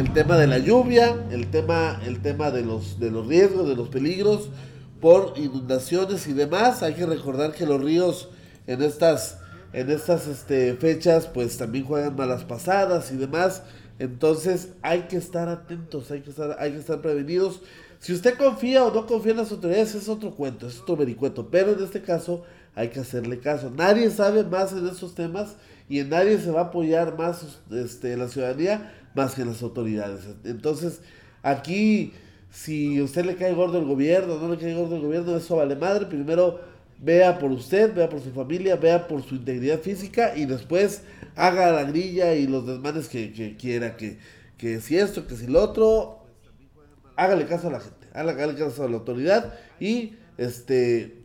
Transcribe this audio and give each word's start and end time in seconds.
el 0.00 0.14
tema 0.14 0.38
de 0.38 0.46
la 0.46 0.56
lluvia, 0.56 1.26
el 1.30 1.50
tema, 1.50 2.00
el 2.06 2.22
tema 2.22 2.50
de 2.50 2.64
los, 2.64 2.98
de 2.98 3.10
los 3.10 3.26
riesgos, 3.26 3.68
de 3.68 3.76
los 3.76 3.90
peligros 3.90 4.48
por 4.98 5.34
inundaciones 5.36 6.26
y 6.26 6.32
demás. 6.32 6.82
Hay 6.82 6.94
que 6.94 7.04
recordar 7.04 7.52
que 7.52 7.66
los 7.66 7.82
ríos 7.82 8.30
en 8.66 8.80
estas, 8.80 9.40
en 9.74 9.90
estas 9.90 10.26
este, 10.26 10.72
fechas 10.74 11.26
pues 11.26 11.58
también 11.58 11.84
juegan 11.84 12.16
malas 12.16 12.44
pasadas 12.44 13.12
y 13.12 13.18
demás. 13.18 13.62
Entonces 13.98 14.70
hay 14.80 15.02
que 15.02 15.18
estar 15.18 15.50
atentos, 15.50 16.10
hay 16.10 16.22
que 16.22 16.30
estar, 16.30 16.56
hay 16.58 16.72
que 16.72 16.78
estar 16.78 17.02
prevenidos. 17.02 17.60
Si 17.98 18.14
usted 18.14 18.38
confía 18.38 18.84
o 18.84 18.94
no 18.94 19.06
confía 19.06 19.32
en 19.32 19.38
las 19.38 19.52
autoridades 19.52 19.94
es 19.94 20.08
otro 20.08 20.30
cuento, 20.34 20.66
es 20.66 20.80
otro 20.80 20.96
vericueto. 20.96 21.50
Pero 21.50 21.72
en 21.72 21.84
este 21.84 22.00
caso 22.00 22.44
hay 22.74 22.88
que 22.88 23.00
hacerle 23.00 23.38
caso. 23.38 23.70
Nadie 23.70 24.10
sabe 24.10 24.44
más 24.44 24.72
en 24.72 24.88
esos 24.88 25.14
temas 25.14 25.56
y 25.90 25.98
en 25.98 26.08
nadie 26.08 26.38
se 26.38 26.50
va 26.50 26.60
a 26.60 26.64
apoyar 26.64 27.18
más 27.18 27.58
este, 27.70 28.16
la 28.16 28.28
ciudadanía 28.28 28.94
más 29.14 29.34
que 29.34 29.44
las 29.44 29.62
autoridades. 29.62 30.20
Entonces, 30.44 31.00
aquí, 31.42 32.12
si 32.50 33.00
usted 33.00 33.24
le 33.24 33.36
cae 33.36 33.52
gordo 33.54 33.78
el 33.78 33.84
gobierno, 33.84 34.38
no 34.38 34.48
le 34.48 34.58
cae 34.58 34.74
gordo 34.74 34.96
el 34.96 35.02
gobierno, 35.02 35.36
eso 35.36 35.56
vale 35.56 35.76
madre. 35.76 36.06
Primero, 36.06 36.60
vea 36.98 37.38
por 37.38 37.50
usted, 37.50 37.94
vea 37.94 38.08
por 38.08 38.20
su 38.20 38.30
familia, 38.30 38.76
vea 38.76 39.06
por 39.08 39.22
su 39.22 39.36
integridad 39.36 39.80
física 39.80 40.36
y 40.36 40.44
después 40.44 41.02
haga 41.36 41.72
la 41.72 41.84
grilla 41.84 42.34
y 42.34 42.46
los 42.46 42.66
desmanes 42.66 43.08
que, 43.08 43.56
quiera, 43.58 43.96
que, 43.96 44.18
que 44.58 44.80
si 44.80 44.98
esto, 44.98 45.26
que 45.26 45.36
si 45.36 45.46
lo 45.46 45.62
otro, 45.62 46.24
hágale 47.16 47.46
caso 47.46 47.68
a 47.68 47.72
la 47.72 47.80
gente, 47.80 48.06
hágale 48.12 48.54
caso 48.54 48.84
a 48.84 48.88
la 48.88 48.96
autoridad 48.96 49.54
y 49.78 50.14
este 50.36 51.20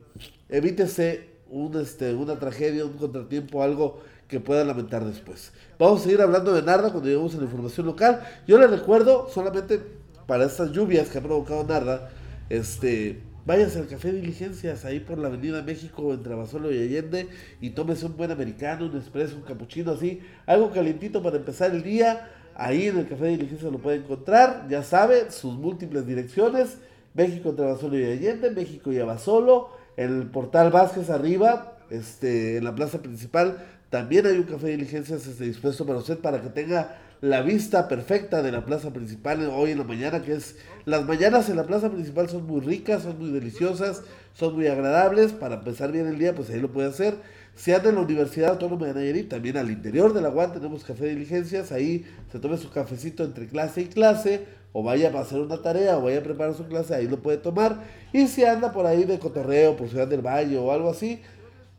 evítese 0.50 1.36
un, 1.50 1.80
este, 1.80 2.14
una 2.14 2.40
tragedia, 2.40 2.86
un 2.86 2.94
contratiempo, 2.94 3.64
algo 3.64 4.02
que 4.28 4.40
pueda 4.40 4.64
lamentar 4.64 5.06
después. 5.06 5.52
Vamos 5.78 6.02
a 6.02 6.04
seguir 6.06 6.22
hablando 6.22 6.54
de 6.54 6.62
Narda 6.62 6.92
cuando 6.92 7.10
lleguemos 7.10 7.36
a 7.36 7.38
la 7.38 7.44
información 7.44 7.86
local. 7.86 8.22
Yo 8.48 8.58
le 8.58 8.68
recuerdo, 8.68 9.30
solamente 9.30 9.80
para 10.26 10.46
estas 10.46 10.72
lluvias 10.72 11.10
que 11.10 11.20
ha 11.20 11.22
provocado 11.22 11.64
Narda, 11.64 12.10
este, 12.50 13.22
váyase 13.46 13.80
al 13.80 13.88
Café 13.88 14.12
Diligencias, 14.12 14.86
ahí 14.86 15.00
por 15.00 15.18
la 15.18 15.28
Avenida 15.28 15.62
México, 15.62 16.14
entre 16.14 16.34
Abasolo 16.34 16.72
y 16.72 16.80
Allende, 16.80 17.28
y 17.62 17.72
tómese 17.72 18.08
un 18.08 18.18
buen 18.18 18.32
americano, 18.32 18.86
un 18.86 18.98
espresso, 18.98 19.36
un 19.36 19.44
capuchino 19.44 19.92
así, 19.92 20.22
algo 20.46 20.72
calientito 20.72 21.22
para 21.22 21.38
empezar 21.38 21.72
el 21.72 21.84
día. 21.84 22.32
Ahí 22.56 22.88
en 22.88 22.98
el 22.98 23.08
Café 23.08 23.28
Diligencias 23.28 23.72
lo 23.72 23.80
puede 23.80 23.98
encontrar, 23.98 24.68
ya 24.70 24.82
sabe, 24.82 25.30
sus 25.30 25.56
múltiples 25.56 26.08
direcciones, 26.08 26.78
México 27.14 27.50
entre 27.50 27.66
Abasolo 27.66 28.00
y 28.00 28.06
Allende, 28.06 28.50
México 28.50 28.92
y 28.92 29.00
Abasolo, 29.00 29.70
el 29.98 30.28
portal 30.28 30.72
Vázquez 30.72 31.10
arriba, 31.10 31.78
este, 31.90 32.58
en 32.58 32.64
la 32.64 32.74
plaza 32.74 33.00
principal, 33.02 33.58
también 33.90 34.26
hay 34.26 34.38
un 34.38 34.44
café 34.44 34.68
de 34.68 34.78
diligencias 34.78 35.26
este, 35.28 35.46
dispuesto 35.46 35.86
para 35.86 36.00
usted 36.00 36.20
para 36.20 36.42
que 36.42 36.50
tenga 36.50 36.98
la 37.22 37.42
vista 37.42 37.88
perfecta 37.88 38.44
de 38.44 38.52
la 38.52 38.66
plaza 38.66 38.92
principal 38.92 39.50
hoy 39.52 39.72
en 39.72 39.80
la 39.80 39.84
mañana, 39.84 40.22
que 40.22 40.34
es 40.34 40.58
las 40.86 41.06
mañanas 41.06 41.50
en 41.50 41.56
la 41.56 41.66
plaza 41.66 41.90
principal 41.90 42.30
son 42.30 42.46
muy 42.46 42.62
ricas, 42.62 43.04
son 43.04 43.18
muy 43.18 43.32
deliciosas, 43.32 44.04
son 44.34 44.56
muy 44.56 44.68
agradables. 44.68 45.32
Para 45.32 45.56
empezar 45.56 45.92
bien 45.92 46.08
el 46.08 46.20
día, 46.20 46.36
pues 46.36 46.50
ahí 46.50 46.60
lo 46.60 46.72
puede 46.72 46.90
hacer. 46.90 47.16
Si 47.56 47.72
anda 47.72 47.90
en 47.90 47.96
la 47.96 48.02
Universidad 48.02 48.52
Autónoma 48.52 48.88
de 48.88 48.94
Nayarit, 48.94 49.30
también 49.30 49.58
al 49.58 49.72
interior 49.72 50.14
de 50.14 50.22
la 50.22 50.30
UAN 50.30 50.54
tenemos 50.54 50.84
café 50.84 51.06
de 51.06 51.12
diligencias. 51.12 51.72
Ahí 51.72 52.06
se 52.32 52.40
tome 52.40 52.58
su 52.58 52.70
cafecito 52.70 53.24
entre 53.24 53.48
clase 53.48 53.82
y 53.82 53.86
clase, 53.86 54.46
o 54.74 54.84
vaya 54.84 55.10
a 55.10 55.22
hacer 55.22 55.40
una 55.40 55.62
tarea, 55.62 55.98
o 55.98 56.02
vaya 56.02 56.20
a 56.20 56.24
preparar 56.24 56.54
su 56.54 56.68
clase, 56.68 56.94
ahí 56.94 57.08
lo 57.08 57.22
puede 57.22 57.38
tomar. 57.38 57.82
Y 58.12 58.28
si 58.28 58.44
anda 58.44 58.74
por 58.74 58.86
ahí 58.86 59.06
de 59.06 59.20
cotorreo, 59.20 59.78
por 59.78 59.88
Ciudad 59.88 60.08
del 60.08 60.22
Valle 60.22 60.58
o 60.58 60.72
algo 60.72 60.90
así, 60.90 61.22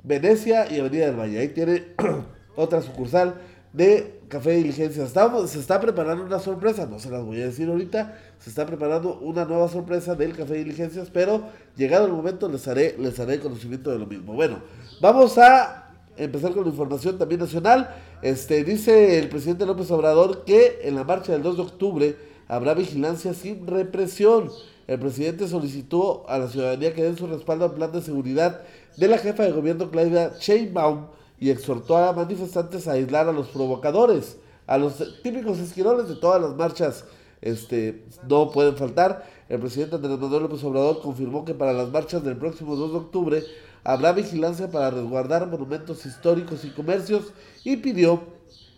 Venecia 0.06 0.72
y 0.72 0.78
Avenida 0.78 1.06
del 1.06 1.16
Valle. 1.16 1.40
Ahí 1.40 1.48
tiene 1.48 1.84
otra 2.56 2.80
sucursal 2.80 3.34
de 3.72 4.20
Café 4.28 4.52
Diligencia. 4.52 5.04
Estamos, 5.04 5.50
se 5.50 5.58
está 5.58 5.80
preparando 5.80 6.24
una 6.24 6.38
sorpresa, 6.38 6.86
no 6.86 6.98
se 6.98 7.10
las 7.10 7.24
voy 7.24 7.42
a 7.42 7.46
decir 7.46 7.68
ahorita, 7.68 8.16
se 8.38 8.48
está 8.48 8.64
preparando 8.64 9.18
una 9.18 9.44
nueva 9.44 9.68
sorpresa 9.68 10.14
del 10.14 10.36
Café 10.36 10.54
Diligencias, 10.54 11.10
pero 11.12 11.42
llegado 11.76 12.06
el 12.06 12.12
momento 12.12 12.48
les 12.48 12.66
haré, 12.68 12.94
les 12.98 13.18
haré 13.18 13.40
conocimiento 13.40 13.90
de 13.90 13.98
lo 13.98 14.06
mismo. 14.06 14.32
Bueno, 14.34 14.60
vamos 15.00 15.36
a 15.38 15.90
empezar 16.16 16.52
con 16.52 16.62
la 16.62 16.70
información 16.70 17.18
también 17.18 17.40
nacional. 17.40 17.94
Este, 18.22 18.64
dice 18.64 19.18
el 19.18 19.28
presidente 19.28 19.66
López 19.66 19.90
Obrador 19.90 20.44
que 20.44 20.80
en 20.84 20.94
la 20.94 21.04
marcha 21.04 21.32
del 21.32 21.42
2 21.42 21.56
de 21.56 21.62
octubre 21.62 22.16
habrá 22.48 22.74
vigilancia 22.74 23.34
sin 23.34 23.66
represión. 23.66 24.50
El 24.86 25.00
presidente 25.00 25.48
solicitó 25.48 26.24
a 26.28 26.38
la 26.38 26.48
ciudadanía 26.48 26.94
que 26.94 27.02
den 27.02 27.16
su 27.16 27.26
respaldo 27.26 27.64
al 27.64 27.74
plan 27.74 27.90
de 27.90 28.02
seguridad 28.02 28.60
de 28.96 29.08
la 29.08 29.18
jefa 29.18 29.42
de 29.42 29.52
gobierno 29.52 29.90
Claudia 29.90 30.32
Sheinbaum 30.38 31.06
y 31.40 31.50
exhortó 31.50 31.96
a 31.96 32.12
manifestantes 32.12 32.86
a 32.86 32.92
aislar 32.92 33.28
a 33.28 33.32
los 33.32 33.48
provocadores, 33.48 34.36
a 34.66 34.78
los 34.78 35.22
típicos 35.22 35.58
esquiroles 35.58 36.08
de 36.08 36.16
todas 36.16 36.40
las 36.40 36.54
marchas. 36.54 37.04
Este, 37.42 38.04
no 38.28 38.50
pueden 38.50 38.76
faltar. 38.76 39.24
El 39.48 39.60
presidente 39.60 39.96
Andrés 39.96 40.18
Manuel 40.18 40.44
López 40.44 40.64
Obrador 40.64 41.02
confirmó 41.02 41.44
que 41.44 41.54
para 41.54 41.72
las 41.72 41.90
marchas 41.90 42.24
del 42.24 42.36
próximo 42.36 42.76
2 42.76 42.92
de 42.92 42.98
octubre 42.98 43.44
habrá 43.84 44.12
vigilancia 44.12 44.70
para 44.70 44.90
resguardar 44.90 45.46
monumentos 45.46 46.06
históricos 46.06 46.64
y 46.64 46.70
comercios 46.70 47.32
y 47.64 47.76
pidió 47.76 48.20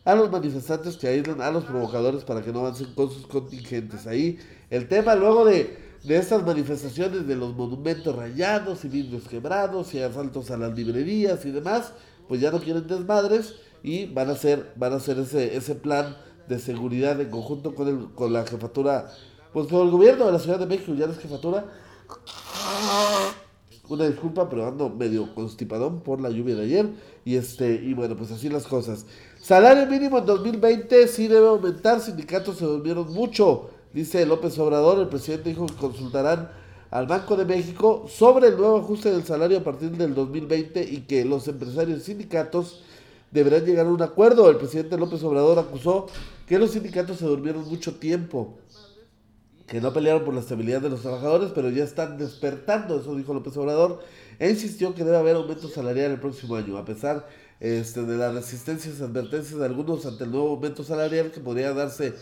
a 0.05 0.15
los 0.15 0.31
manifestantes 0.31 0.97
que 0.97 1.07
aíslen 1.07 1.41
a 1.43 1.51
los 1.51 1.65
provocadores 1.65 2.25
para 2.25 2.43
que 2.43 2.53
no 2.53 2.61
avancen 2.61 2.95
con 2.95 3.11
sus 3.11 3.27
contingentes. 3.27 4.07
Ahí 4.07 4.39
el 4.71 4.89
tema 4.89 5.15
luego 5.15 5.45
de 5.45 5.88
de 6.05 6.17
estas 6.17 6.45
manifestaciones 6.45 7.27
de 7.27 7.37
los 7.37 7.55
monumentos 7.55 8.15
rayados 8.15 8.85
y 8.85 8.89
vidrios 8.89 9.29
quebrados 9.29 9.95
y 9.95 10.01
asaltos 10.01 10.51
a 10.51 10.57
las 10.57 10.77
librerías 10.77 11.45
y 11.45 11.51
demás, 11.51 11.93
pues 12.29 12.41
ya 12.41 12.51
no 12.51 12.61
quieren 12.61 12.87
desmadres 12.87 13.55
y 13.83 14.07
van 14.07 14.29
a 14.29 14.33
hacer, 14.33 14.73
van 14.77 14.93
a 14.93 14.97
hacer 14.97 15.19
ese, 15.19 15.57
ese 15.57 15.75
plan 15.75 16.17
de 16.49 16.59
seguridad 16.59 17.21
en 17.21 17.31
conjunto 17.31 17.75
con, 17.75 17.89
el, 17.89 18.15
con 18.15 18.33
la 18.33 18.47
jefatura, 18.47 19.11
pues 19.53 19.67
con 19.69 19.87
el 19.87 19.91
gobierno 19.91 20.27
de 20.27 20.33
la 20.33 20.39
Ciudad 20.39 20.59
de 20.59 20.67
México, 20.67 20.95
ya 20.95 21.07
no 21.07 21.13
es 21.13 21.19
jefatura. 21.19 21.65
Una 23.89 24.07
disculpa, 24.07 24.49
pero 24.51 24.67
ando 24.67 24.91
medio 24.91 25.35
constipadón 25.35 26.01
por 26.01 26.21
la 26.21 26.29
lluvia 26.29 26.55
de 26.57 26.65
ayer. 26.65 26.91
Y 27.25 27.37
este, 27.37 27.75
y 27.75 27.95
bueno, 27.95 28.17
pues 28.17 28.31
así 28.31 28.51
las 28.51 28.67
cosas. 28.67 29.07
Salario 29.41 29.87
mínimo 29.87 30.19
en 30.19 30.27
2020 30.27 31.09
sí 31.09 31.27
debe 31.27 31.49
aumentar, 31.49 32.01
sindicatos 32.01 32.59
se 32.59 32.67
durmieron 32.67 33.13
mucho. 33.13 33.71
Dice 33.93 34.27
López 34.27 34.59
Obrador, 34.59 34.99
el 34.99 35.09
presidente 35.09 35.49
dijo 35.49 35.67
que 35.67 35.75
consultarán 35.75 36.51
al 36.91 37.07
Banco 37.07 37.37
de 37.37 37.45
México 37.45 38.07
sobre 38.09 38.49
el 38.49 38.57
nuevo 38.57 38.79
ajuste 38.79 39.11
del 39.11 39.25
salario 39.25 39.59
a 39.59 39.65
partir 39.65 39.91
del 39.91 40.15
2020 40.15 40.83
y 40.83 41.01
que 41.03 41.25
los 41.25 41.49
empresarios 41.49 42.01
y 42.01 42.05
sindicatos 42.05 42.83
deberán 43.31 43.65
llegar 43.65 43.87
a 43.87 43.91
un 43.91 44.03
acuerdo. 44.03 44.51
El 44.51 44.57
presidente 44.57 44.97
López 44.97 45.23
Obrador 45.23 45.59
acusó 45.59 46.07
que 46.47 46.59
los 46.59 46.73
sindicatos 46.73 47.19
se 47.19 47.27
durmieron 47.27 47.67
mucho 47.69 47.97
tiempo, 47.97 48.59
que 49.67 49.81
no 49.81 49.93
pelearon 49.93 50.25
por 50.25 50.35
la 50.35 50.41
estabilidad 50.41 50.81
de 50.81 50.91
los 50.91 51.03
trabajadores, 51.03 51.53
pero 51.55 51.71
ya 51.71 51.85
están 51.85 52.19
despertando, 52.19 53.01
eso 53.01 53.15
dijo 53.17 53.35
López 53.35 53.57
Obrador, 53.57 54.01
e 54.39 54.51
insistió 54.51 54.95
que 54.95 55.05
debe 55.05 55.17
haber 55.17 55.37
aumento 55.37 55.69
salarial 55.69 56.13
el 56.13 56.21
próximo 56.21 56.57
año, 56.57 56.79
a 56.79 56.85
pesar 56.85 57.27
este, 57.61 58.03
de 58.03 58.17
las 58.17 58.35
resistencias 58.35 58.99
y 58.99 59.03
advertencias 59.03 59.59
de 59.59 59.67
algunos 59.67 60.07
ante 60.07 60.25
el 60.25 60.31
nuevo 60.31 60.51
aumento 60.51 60.85
salarial 60.85 61.33
que 61.33 61.41
podría 61.41 61.75
darse 61.75 62.15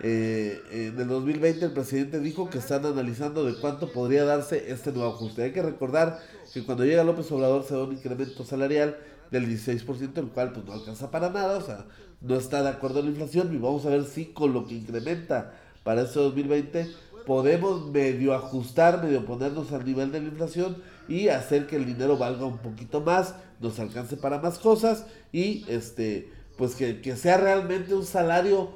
eh, 0.00 0.62
en 0.70 1.00
el 1.00 1.08
2020 1.08 1.64
el 1.64 1.72
presidente 1.72 2.20
dijo 2.20 2.50
que 2.50 2.58
están 2.58 2.84
analizando 2.84 3.44
de 3.44 3.54
cuánto 3.58 3.90
podría 3.92 4.24
darse 4.24 4.70
este 4.70 4.92
nuevo 4.92 5.12
ajuste. 5.14 5.44
Hay 5.44 5.52
que 5.52 5.62
recordar 5.62 6.20
que 6.52 6.64
cuando 6.64 6.84
llega 6.84 7.04
López 7.04 7.30
Obrador 7.32 7.64
se 7.64 7.74
da 7.74 7.84
un 7.84 7.92
incremento 7.92 8.44
salarial 8.44 8.98
del 9.30 9.46
16%, 9.46 10.18
el 10.18 10.28
cual 10.28 10.52
pues 10.52 10.66
no 10.66 10.72
alcanza 10.72 11.10
para 11.10 11.30
nada, 11.30 11.58
o 11.58 11.62
sea, 11.62 11.86
no 12.20 12.36
está 12.36 12.62
de 12.62 12.68
acuerdo 12.68 13.00
en 13.00 13.06
la 13.06 13.10
inflación 13.12 13.54
y 13.54 13.58
vamos 13.58 13.86
a 13.86 13.90
ver 13.90 14.04
si 14.04 14.26
con 14.26 14.52
lo 14.52 14.66
que 14.66 14.74
incrementa 14.74 15.54
para 15.82 16.02
este 16.02 16.20
2020 16.20 16.90
podemos 17.26 17.90
medio 17.90 18.34
ajustar, 18.34 19.02
medio 19.02 19.24
ponernos 19.24 19.72
al 19.72 19.84
nivel 19.84 20.12
de 20.12 20.20
la 20.20 20.28
inflación 20.28 20.76
y 21.08 21.28
hacer 21.28 21.66
que 21.66 21.76
el 21.76 21.86
dinero 21.86 22.16
valga 22.16 22.44
un 22.44 22.58
poquito 22.58 23.00
más, 23.00 23.34
nos 23.60 23.78
alcance 23.80 24.16
para 24.16 24.38
más 24.38 24.58
cosas 24.58 25.06
y 25.32 25.64
este 25.68 26.30
pues 26.56 26.74
que, 26.74 27.00
que 27.02 27.16
sea 27.16 27.36
realmente 27.36 27.94
un 27.94 28.04
salario 28.04 28.70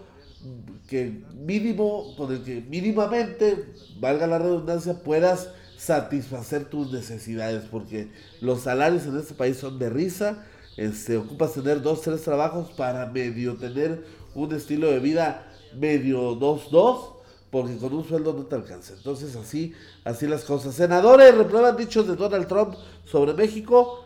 que 0.89 1.23
mínimo, 1.35 2.15
con 2.17 2.33
el 2.33 2.43
que 2.43 2.61
mínimamente, 2.63 3.73
valga 3.99 4.27
la 4.27 4.39
redundancia, 4.39 5.03
puedas 5.03 5.51
satisfacer 5.77 6.67
tus 6.67 6.93
necesidades, 6.93 7.65
porque 7.71 8.11
los 8.41 8.61
salarios 8.61 9.07
en 9.07 9.19
este 9.19 9.35
país 9.35 9.57
son 9.57 9.79
de 9.79 9.91
risa, 9.91 10.45
este, 10.77 11.17
ocupas 11.17 11.55
tener 11.55 11.83
dos, 11.83 12.03
tres 12.03 12.23
trabajos 12.23 12.71
para 12.73 13.07
medio 13.07 13.57
tener 13.57 14.05
un 14.35 14.55
estilo 14.55 14.91
de 14.91 14.99
vida 14.99 15.47
medio 15.75 16.35
dos, 16.35 16.71
dos, 16.71 17.13
porque 17.51 17.77
con 17.77 17.93
un 17.93 18.07
sueldo 18.07 18.33
no 18.33 18.45
te 18.45 18.55
alcanza. 18.55 18.95
Entonces 18.95 19.35
así, 19.37 19.75
así 20.05 20.27
las 20.27 20.45
cosas. 20.45 20.75
Senadores 20.75 21.35
reprueban 21.35 21.77
dichos 21.77 22.07
de 22.07 22.17
Donald 22.17 22.47
Trump 22.47 22.75
sobre 23.05 23.35
México. 23.35 24.05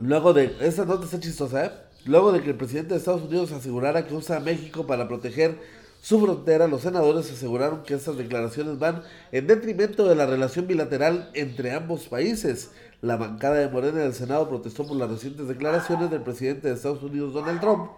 Luego 0.00 0.32
de, 0.32 0.56
esa 0.60 0.84
nota 0.84 1.04
está 1.04 1.20
chistosa, 1.20 1.66
¿eh? 1.66 1.89
Luego 2.06 2.32
de 2.32 2.42
que 2.42 2.50
el 2.50 2.56
presidente 2.56 2.94
de 2.94 2.98
Estados 2.98 3.22
Unidos 3.22 3.52
asegurara 3.52 4.06
que 4.06 4.14
usa 4.14 4.36
a 4.36 4.40
México 4.40 4.86
para 4.86 5.06
proteger 5.06 5.58
su 6.00 6.18
frontera, 6.18 6.66
los 6.66 6.80
senadores 6.80 7.30
aseguraron 7.30 7.82
que 7.82 7.92
estas 7.92 8.16
declaraciones 8.16 8.78
van 8.78 9.02
en 9.32 9.46
detrimento 9.46 10.08
de 10.08 10.14
la 10.14 10.24
relación 10.24 10.66
bilateral 10.66 11.30
entre 11.34 11.72
ambos 11.72 12.08
países. 12.08 12.70
La 13.02 13.18
bancada 13.18 13.56
de 13.56 13.68
Morena 13.68 13.98
del 13.98 14.14
Senado 14.14 14.48
protestó 14.48 14.86
por 14.86 14.96
las 14.96 15.10
recientes 15.10 15.46
declaraciones 15.46 16.10
del 16.10 16.22
presidente 16.22 16.68
de 16.68 16.74
Estados 16.74 17.02
Unidos, 17.02 17.34
Donald 17.34 17.60
Trump, 17.60 17.90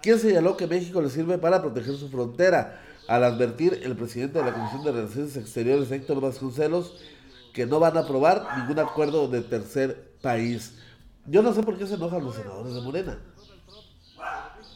quien 0.00 0.18
señaló 0.18 0.56
que 0.56 0.66
México 0.66 1.02
le 1.02 1.10
sirve 1.10 1.36
para 1.36 1.60
proteger 1.60 1.94
su 1.96 2.08
frontera. 2.08 2.80
Al 3.06 3.24
advertir 3.24 3.80
el 3.82 3.96
presidente 3.96 4.38
de 4.38 4.44
la 4.44 4.54
Comisión 4.54 4.84
de 4.84 4.92
Relaciones 4.92 5.36
Exteriores, 5.36 5.90
Héctor 5.90 6.20
Vasconcelos, 6.20 7.02
que 7.52 7.66
no 7.66 7.80
van 7.80 7.96
a 7.96 8.00
aprobar 8.00 8.46
ningún 8.56 8.78
acuerdo 8.78 9.28
de 9.28 9.42
tercer 9.42 10.14
país. 10.22 10.74
Yo 11.26 11.42
no 11.42 11.52
sé 11.52 11.62
por 11.62 11.76
qué 11.76 11.86
se 11.86 11.94
enojan 11.94 12.24
los 12.24 12.36
senadores 12.36 12.74
de 12.74 12.80
Morena. 12.80 13.18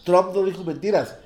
Trump 0.06 0.32
no 0.32 0.44
dijo 0.44 0.62
mentiras. 0.62 1.16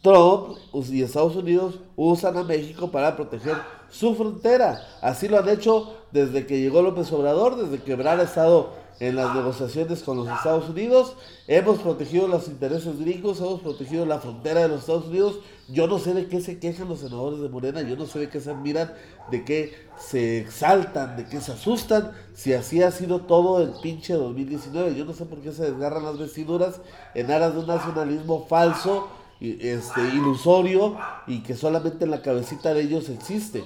Trump 0.00 0.56
y 0.72 1.02
Estados 1.02 1.36
Unidos 1.36 1.74
usan 1.96 2.34
a 2.38 2.42
México 2.42 2.90
para 2.90 3.14
proteger 3.14 3.56
su 3.90 4.14
frontera. 4.14 4.82
Así 5.02 5.28
lo 5.28 5.38
han 5.38 5.48
hecho 5.50 5.94
desde 6.10 6.46
que 6.46 6.58
llegó 6.58 6.80
López 6.80 7.12
Obrador, 7.12 7.56
desde 7.56 7.84
que 7.84 7.92
Ebrard 7.92 8.20
ha 8.20 8.24
estado 8.24 8.70
en 9.00 9.16
las 9.16 9.34
negociaciones 9.34 10.02
con 10.02 10.16
los 10.16 10.28
Estados 10.28 10.68
Unidos. 10.68 11.16
Hemos 11.46 11.78
protegido 11.78 12.28
los 12.28 12.48
intereses 12.48 12.98
gringos, 12.98 13.40
hemos 13.40 13.60
protegido 13.60 14.06
la 14.06 14.18
frontera 14.18 14.62
de 14.62 14.68
los 14.68 14.80
Estados 14.80 15.06
Unidos. 15.06 15.38
Yo 15.68 15.86
no 15.86 15.98
sé 15.98 16.14
de 16.14 16.26
qué 16.26 16.40
se 16.40 16.58
quejan 16.58 16.88
los 16.88 17.00
senadores 17.00 17.40
de 17.40 17.48
Morena, 17.48 17.82
yo 17.82 17.96
no 17.96 18.06
sé 18.06 18.18
de 18.20 18.28
qué 18.28 18.40
se 18.40 18.50
admiran, 18.50 18.92
de 19.30 19.44
qué 19.44 19.74
se 19.98 20.38
exaltan, 20.40 21.16
de 21.16 21.26
qué 21.26 21.40
se 21.40 21.52
asustan, 21.52 22.12
si 22.34 22.52
así 22.52 22.82
ha 22.82 22.90
sido 22.90 23.20
todo 23.22 23.62
el 23.62 23.70
pinche 23.82 24.14
2019. 24.14 24.94
Yo 24.94 25.04
no 25.04 25.14
sé 25.14 25.24
por 25.24 25.40
qué 25.40 25.52
se 25.52 25.70
desgarran 25.70 26.04
las 26.04 26.18
vestiduras 26.18 26.80
en 27.14 27.30
aras 27.30 27.54
de 27.54 27.60
un 27.60 27.66
nacionalismo 27.66 28.46
falso, 28.46 29.08
este, 29.40 30.00
ilusorio 30.14 30.96
y 31.26 31.42
que 31.42 31.54
solamente 31.54 32.04
en 32.04 32.10
la 32.10 32.22
cabecita 32.22 32.72
de 32.72 32.82
ellos 32.82 33.08
existe. 33.08 33.64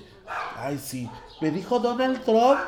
Ay, 0.57 0.79
sí. 0.79 1.09
Me 1.41 1.51
dijo 1.51 1.79
Donald 1.79 2.25
Trump 2.25 2.59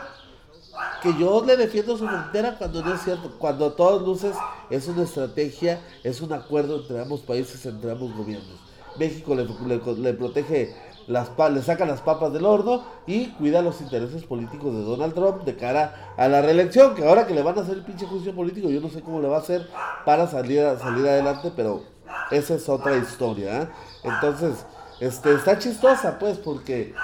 que 1.02 1.14
yo 1.18 1.44
le 1.44 1.56
defiendo 1.56 1.96
su 1.96 2.06
frontera 2.06 2.56
cuando 2.58 2.82
no 2.82 2.94
es 2.94 3.02
cierto, 3.02 3.32
cuando 3.38 3.66
a 3.66 3.76
todas 3.76 4.02
luces 4.02 4.36
es 4.68 4.86
una 4.88 5.02
estrategia, 5.02 5.80
es 6.04 6.20
un 6.20 6.32
acuerdo 6.32 6.80
entre 6.80 7.00
ambos 7.00 7.20
países, 7.20 7.64
entre 7.66 7.92
ambos 7.92 8.14
gobiernos. 8.14 8.58
México 8.98 9.34
le, 9.34 10.12
protege, 10.12 10.74
las, 11.06 11.30
le 11.52 11.62
saca 11.62 11.86
las 11.86 12.00
papas 12.00 12.32
del 12.32 12.44
horno 12.44 12.84
y 13.06 13.28
cuida 13.28 13.62
los 13.62 13.80
intereses 13.80 14.24
políticos 14.24 14.74
de 14.74 14.82
Donald 14.82 15.14
Trump 15.14 15.44
de 15.44 15.56
cara 15.56 16.14
a 16.16 16.28
la 16.28 16.42
reelección, 16.42 16.94
que 16.94 17.06
ahora 17.06 17.26
que 17.26 17.34
le 17.34 17.42
van 17.42 17.58
a 17.58 17.62
hacer 17.62 17.76
el 17.76 17.84
pinche 17.84 18.06
juicio 18.06 18.34
político, 18.34 18.68
yo 18.68 18.80
no 18.80 18.90
sé 18.90 19.00
cómo 19.00 19.20
le 19.20 19.28
va 19.28 19.36
a 19.36 19.40
hacer 19.40 19.68
para 20.04 20.26
salir, 20.26 20.62
salir 20.80 21.06
adelante, 21.06 21.52
pero 21.54 21.82
esa 22.30 22.54
es 22.54 22.68
otra 22.68 22.96
historia. 22.96 23.62
¿eh? 23.62 23.68
Entonces, 24.04 24.66
este, 25.00 25.32
está 25.34 25.58
chistosa, 25.58 26.18
pues, 26.18 26.38
porque 26.38 26.94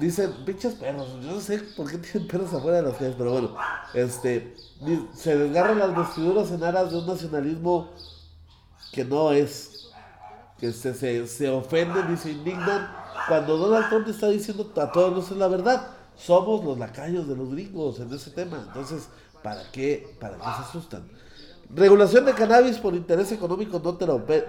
Dicen, 0.00 0.32
pinches 0.46 0.74
perros, 0.76 1.08
yo 1.22 1.32
no 1.32 1.40
sé 1.40 1.58
por 1.76 1.90
qué 1.90 1.98
tienen 1.98 2.26
perros 2.26 2.54
afuera 2.54 2.78
de 2.78 2.84
las 2.84 2.96
calles, 2.96 3.14
pero 3.18 3.32
bueno, 3.32 3.54
este, 3.92 4.56
se 5.14 5.36
desgarran 5.36 5.78
las 5.78 5.94
vestiduras 5.94 6.50
en 6.52 6.64
aras 6.64 6.90
de 6.90 6.96
un 6.96 7.06
nacionalismo 7.06 7.90
que 8.92 9.04
no 9.04 9.30
es, 9.30 9.90
que 10.58 10.72
se, 10.72 10.94
se, 10.94 11.26
se 11.26 11.50
ofenden 11.50 12.14
y 12.14 12.16
se 12.16 12.30
indignan 12.30 12.90
cuando 13.28 13.58
Donald 13.58 13.90
Trump 13.90 14.08
está 14.08 14.28
diciendo 14.28 14.72
a 14.74 14.90
todos 14.90 15.12
no 15.12 15.20
es 15.20 15.30
la 15.32 15.48
verdad, 15.48 15.88
somos 16.16 16.64
los 16.64 16.78
lacayos 16.78 17.28
de 17.28 17.36
los 17.36 17.50
gringos 17.50 18.00
en 18.00 18.10
ese 18.10 18.30
tema, 18.30 18.64
entonces, 18.68 19.06
¿para 19.42 19.70
qué, 19.70 20.16
para 20.18 20.36
qué 20.38 20.44
se 20.44 20.62
asustan? 20.62 21.02
Regulación 21.74 22.24
de 22.24 22.32
cannabis 22.32 22.78
por 22.78 22.94
interés 22.94 23.30
económico 23.32 23.78
no, 23.84 23.98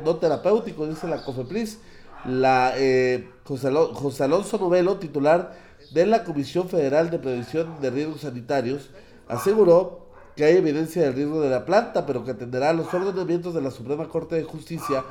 no 0.05 0.15
terapéutico, 0.15 0.87
dice 0.87 1.07
la 1.07 1.21
COFEPRIS 1.21 1.79
la, 2.25 2.73
eh, 2.77 3.29
José, 3.45 4.23
Alonso 4.23 4.57
Novelo, 4.57 4.97
titular 4.97 5.53
de 5.93 6.05
la 6.05 6.23
Comisión 6.23 6.69
Federal 6.69 7.09
de 7.09 7.19
Prevención 7.19 7.81
de 7.81 7.89
Riesgos 7.89 8.21
Sanitarios, 8.21 8.91
aseguró 9.27 10.07
que 10.35 10.45
hay 10.45 10.57
evidencia 10.57 11.01
del 11.03 11.13
riesgo 11.13 11.41
de 11.41 11.49
la 11.49 11.65
planta, 11.65 12.05
pero 12.05 12.23
que 12.23 12.31
atenderá 12.31 12.73
los 12.73 12.93
ordenamientos 12.93 13.53
de 13.53 13.61
la 13.61 13.71
Suprema 13.71 14.07
Corte 14.07 14.35
de 14.35 14.43
Justicia 14.43 15.03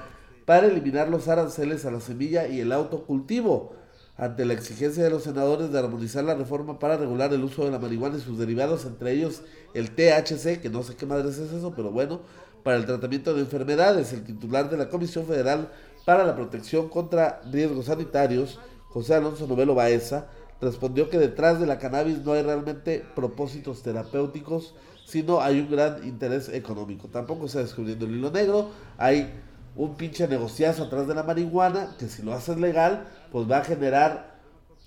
para 0.46 0.66
eliminar 0.66 1.08
los 1.08 1.28
aranceles 1.28 1.84
a 1.84 1.90
la 1.90 2.00
semilla 2.00 2.48
y 2.48 2.60
el 2.60 2.72
autocultivo, 2.72 3.74
ante 4.16 4.44
la 4.44 4.52
exigencia 4.52 5.02
de 5.02 5.08
los 5.08 5.22
senadores 5.22 5.72
de 5.72 5.78
armonizar 5.78 6.22
la 6.24 6.34
reforma 6.34 6.78
para 6.78 6.98
regular 6.98 7.32
el 7.32 7.42
uso 7.42 7.64
de 7.64 7.70
la 7.70 7.78
marihuana 7.78 8.18
y 8.18 8.20
sus 8.20 8.38
derivados, 8.38 8.84
entre 8.84 9.12
ellos 9.12 9.42
el 9.72 9.90
THC, 9.92 10.60
que 10.60 10.68
no 10.68 10.82
sé 10.82 10.94
qué 10.94 11.06
madres 11.06 11.38
es 11.38 11.52
eso, 11.52 11.72
pero 11.74 11.90
bueno, 11.90 12.20
para 12.62 12.76
el 12.76 12.86
tratamiento 12.86 13.34
de 13.34 13.40
enfermedades. 13.40 14.12
El 14.12 14.24
titular 14.24 14.68
de 14.68 14.76
la 14.76 14.88
Comisión 14.88 15.26
Federal 15.26 15.70
para 16.10 16.24
la 16.24 16.34
protección 16.34 16.88
contra 16.88 17.40
riesgos 17.52 17.84
sanitarios, 17.84 18.58
José 18.88 19.14
Alonso 19.14 19.46
Novelo 19.46 19.76
Baeza, 19.76 20.26
respondió 20.60 21.08
que 21.08 21.20
detrás 21.20 21.60
de 21.60 21.66
la 21.66 21.78
cannabis 21.78 22.24
no 22.24 22.32
hay 22.32 22.42
realmente 22.42 23.04
propósitos 23.14 23.84
terapéuticos, 23.84 24.74
sino 25.06 25.40
hay 25.40 25.60
un 25.60 25.70
gran 25.70 26.04
interés 26.04 26.48
económico. 26.48 27.06
Tampoco 27.06 27.46
está 27.46 27.60
descubriendo 27.60 28.06
el 28.06 28.16
hilo 28.16 28.32
negro, 28.32 28.70
hay 28.98 29.32
un 29.76 29.94
pinche 29.94 30.26
negociazo 30.26 30.82
atrás 30.82 31.06
de 31.06 31.14
la 31.14 31.22
marihuana, 31.22 31.94
que 31.96 32.08
si 32.08 32.22
lo 32.22 32.32
haces 32.32 32.58
legal, 32.58 33.06
pues 33.30 33.48
va 33.48 33.58
a 33.58 33.64
generar 33.64 34.40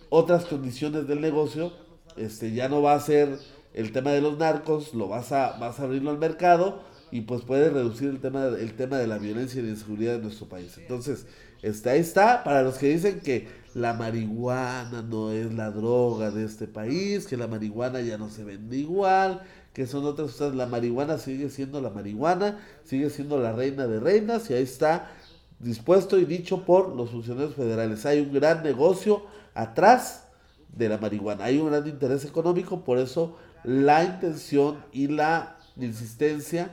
otras 0.10 0.44
condiciones 0.44 1.08
del 1.08 1.22
negocio, 1.22 1.72
este 2.18 2.52
ya 2.52 2.68
no 2.68 2.82
va 2.82 2.96
a 2.96 3.00
ser 3.00 3.40
el 3.74 3.94
tema 3.94 4.12
de 4.12 4.20
los 4.20 4.38
narcos, 4.38 4.94
lo 4.94 5.08
vas 5.08 5.32
a, 5.32 5.58
vas 5.58 5.80
a 5.80 5.84
abrirlo 5.84 6.12
al 6.12 6.18
mercado, 6.18 6.82
y 7.14 7.22
pues 7.22 7.44
puede 7.44 7.70
reducir 7.70 8.10
el 8.10 8.20
tema, 8.20 8.48
el 8.48 8.74
tema 8.74 8.98
de 8.98 9.06
la 9.06 9.20
violencia 9.20 9.62
y 9.62 9.66
la 9.66 9.70
inseguridad 9.70 10.16
en 10.16 10.24
nuestro 10.24 10.50
país. 10.50 10.80
Entonces, 10.80 11.28
está, 11.62 11.92
ahí 11.92 12.00
está, 12.00 12.44
para 12.44 12.64
los 12.64 12.80
que 12.80 12.90
dicen 12.90 13.20
que 13.20 13.48
la 13.76 13.94
marihuana 13.94 15.04
no 15.04 15.30
es 15.32 15.54
la 15.54 15.70
droga 15.70 16.32
de 16.32 16.44
este 16.44 16.66
país, 16.66 17.28
que 17.28 17.38
la 17.38 17.46
marihuana 17.46 18.02
ya 18.02 18.18
no 18.18 18.32
se 18.32 18.44
vende 18.44 18.78
igual, 18.78 19.44
que 19.74 19.86
son 19.86 20.06
otras 20.06 20.32
cosas, 20.32 20.56
la 20.56 20.66
marihuana 20.66 21.20
sigue 21.20 21.52
siendo 21.52 21.82
la 21.82 21.92
marihuana, 21.92 22.58
sigue 22.84 23.12
siendo 23.12 23.38
la 23.38 23.54
reina 23.54 23.86
de 23.86 24.00
reinas 24.00 24.50
y 24.50 24.56
ahí 24.56 24.64
está 24.64 25.12
dispuesto 25.60 26.18
y 26.18 26.26
dicho 26.26 26.66
por 26.66 26.96
los 26.96 27.12
funcionarios 27.12 27.54
federales. 27.54 28.08
Hay 28.08 28.22
un 28.22 28.34
gran 28.34 28.64
negocio 28.64 29.24
atrás 29.54 30.30
de 30.76 30.90
la 30.90 30.98
marihuana, 30.98 31.44
hay 31.44 31.60
un 31.60 31.70
gran 31.70 31.88
interés 31.88 32.26
económico, 32.26 32.84
por 32.84 32.98
eso 32.98 33.38
la 33.64 34.04
intención 34.04 34.84
y 34.92 35.10
la 35.10 35.60
insistencia 35.78 36.72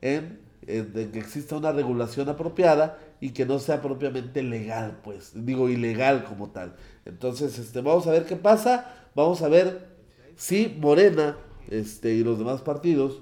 en, 0.00 0.40
que 0.66 1.18
exista 1.18 1.56
una 1.56 1.72
regulación 1.72 2.28
apropiada 2.28 2.98
y 3.20 3.30
que 3.30 3.44
no 3.44 3.58
sea 3.58 3.82
propiamente 3.82 4.42
legal, 4.42 5.00
pues, 5.02 5.32
digo 5.34 5.68
ilegal 5.68 6.24
como 6.24 6.50
tal. 6.50 6.74
Entonces, 7.04 7.58
este, 7.58 7.80
vamos 7.80 8.06
a 8.06 8.12
ver 8.12 8.24
qué 8.24 8.36
pasa, 8.36 9.08
vamos 9.14 9.42
a 9.42 9.48
ver 9.48 9.88
si 10.36 10.76
Morena 10.80 11.36
este, 11.70 12.14
y 12.14 12.24
los 12.24 12.38
demás 12.38 12.62
partidos 12.62 13.20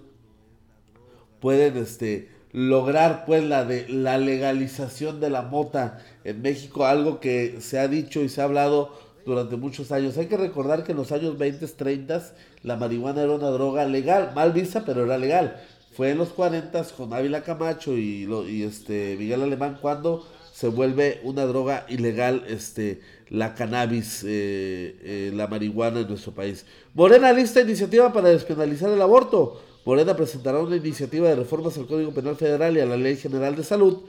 pueden 1.41 1.77
este, 1.77 2.29
lograr 2.53 3.25
pues 3.25 3.45
la, 3.45 3.65
de, 3.65 3.89
la 3.89 4.19
legalización 4.19 5.21
de 5.21 5.31
la 5.31 5.43
mota 5.43 5.99
en 6.25 6.43
México, 6.43 6.87
algo 6.87 7.21
que 7.21 7.61
se 7.61 7.79
ha 7.79 7.89
dicho 7.89 8.21
y 8.21 8.29
se 8.29 8.41
ha 8.41 8.45
hablado 8.45 8.93
durante 9.25 9.57
muchos 9.57 9.93
años. 9.93 10.17
Hay 10.17 10.27
que 10.27 10.37
recordar 10.37 10.85
que 10.85 10.93
en 10.93 10.99
los 10.99 11.13
años 11.13 11.39
20, 11.39 11.67
30 11.67 12.33
la 12.63 12.77
marihuana 12.77 13.23
era 13.23 13.33
una 13.33 13.49
droga 13.49 13.85
legal, 13.85 14.33
mal 14.35 14.53
vista, 14.53 14.85
pero 14.85 15.05
era 15.05 15.19
legal 15.19 15.61
fue 15.99 16.11
en 16.11 16.19
los 16.19 16.29
40 16.29 16.85
con 16.97 17.13
Ávila 17.13 17.43
Camacho 17.43 17.95
y, 17.95 18.25
lo, 18.25 18.49
y 18.49 18.63
este 18.63 19.17
Miguel 19.19 19.43
Alemán 19.43 19.79
cuando 19.83 20.25
se 20.53 20.69
vuelve 20.69 21.21
una 21.25 21.45
droga 21.45 21.87
ilegal 21.89 22.45
este 22.47 23.01
la 23.31 23.57
cannabis, 23.57 24.23
eh, 24.23 24.97
eh, 25.03 25.33
la 25.35 25.49
marihuana 25.49 25.99
en 25.99 26.07
nuestro 26.07 26.31
país. 26.31 26.65
Morena 26.95 27.33
lista 27.33 27.63
iniciativa 27.63 28.13
para 28.13 28.29
despenalizar 28.29 28.91
el 28.91 29.03
aborto. 29.03 29.61
Morena 29.85 30.15
presentará 30.15 30.61
una 30.61 30.77
iniciativa 30.77 31.31
de 31.31 31.35
reformas 31.35 31.77
al 31.77 31.89
Código 31.89 32.13
Penal 32.13 32.37
Federal 32.37 32.77
y 32.77 32.81
a 32.81 32.87
la 32.87 32.97
Ley 32.97 33.17
General 33.17 33.57
de 33.57 33.65
Salud 33.65 34.05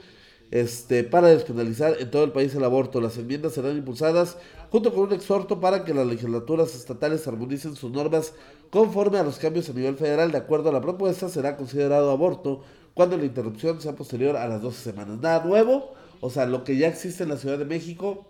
este, 0.50 1.04
para 1.04 1.28
despenalizar 1.28 1.96
en 2.00 2.10
todo 2.10 2.24
el 2.24 2.32
país 2.32 2.54
el 2.54 2.64
aborto. 2.64 3.00
Las 3.00 3.16
enmiendas 3.16 3.52
serán 3.52 3.76
impulsadas 3.76 4.36
junto 4.70 4.92
con 4.92 5.04
un 5.04 5.12
exhorto 5.12 5.60
para 5.60 5.84
que 5.84 5.94
las 5.94 6.06
legislaturas 6.06 6.74
estatales 6.74 7.26
armonicen 7.26 7.76
sus 7.76 7.90
normas 7.90 8.32
conforme 8.70 9.18
a 9.18 9.22
los 9.22 9.38
cambios 9.38 9.68
a 9.68 9.72
nivel 9.72 9.96
federal. 9.96 10.32
De 10.32 10.38
acuerdo 10.38 10.70
a 10.70 10.72
la 10.72 10.80
propuesta, 10.80 11.28
será 11.28 11.56
considerado 11.56 12.10
aborto 12.10 12.62
cuando 12.94 13.16
la 13.16 13.24
interrupción 13.24 13.80
sea 13.80 13.94
posterior 13.94 14.36
a 14.36 14.48
las 14.48 14.62
12 14.62 14.82
semanas. 14.82 15.18
Nada 15.20 15.44
nuevo, 15.44 15.94
o 16.20 16.30
sea, 16.30 16.46
lo 16.46 16.64
que 16.64 16.76
ya 16.76 16.88
existe 16.88 17.22
en 17.22 17.28
la 17.28 17.36
Ciudad 17.36 17.58
de 17.58 17.64
México 17.64 18.26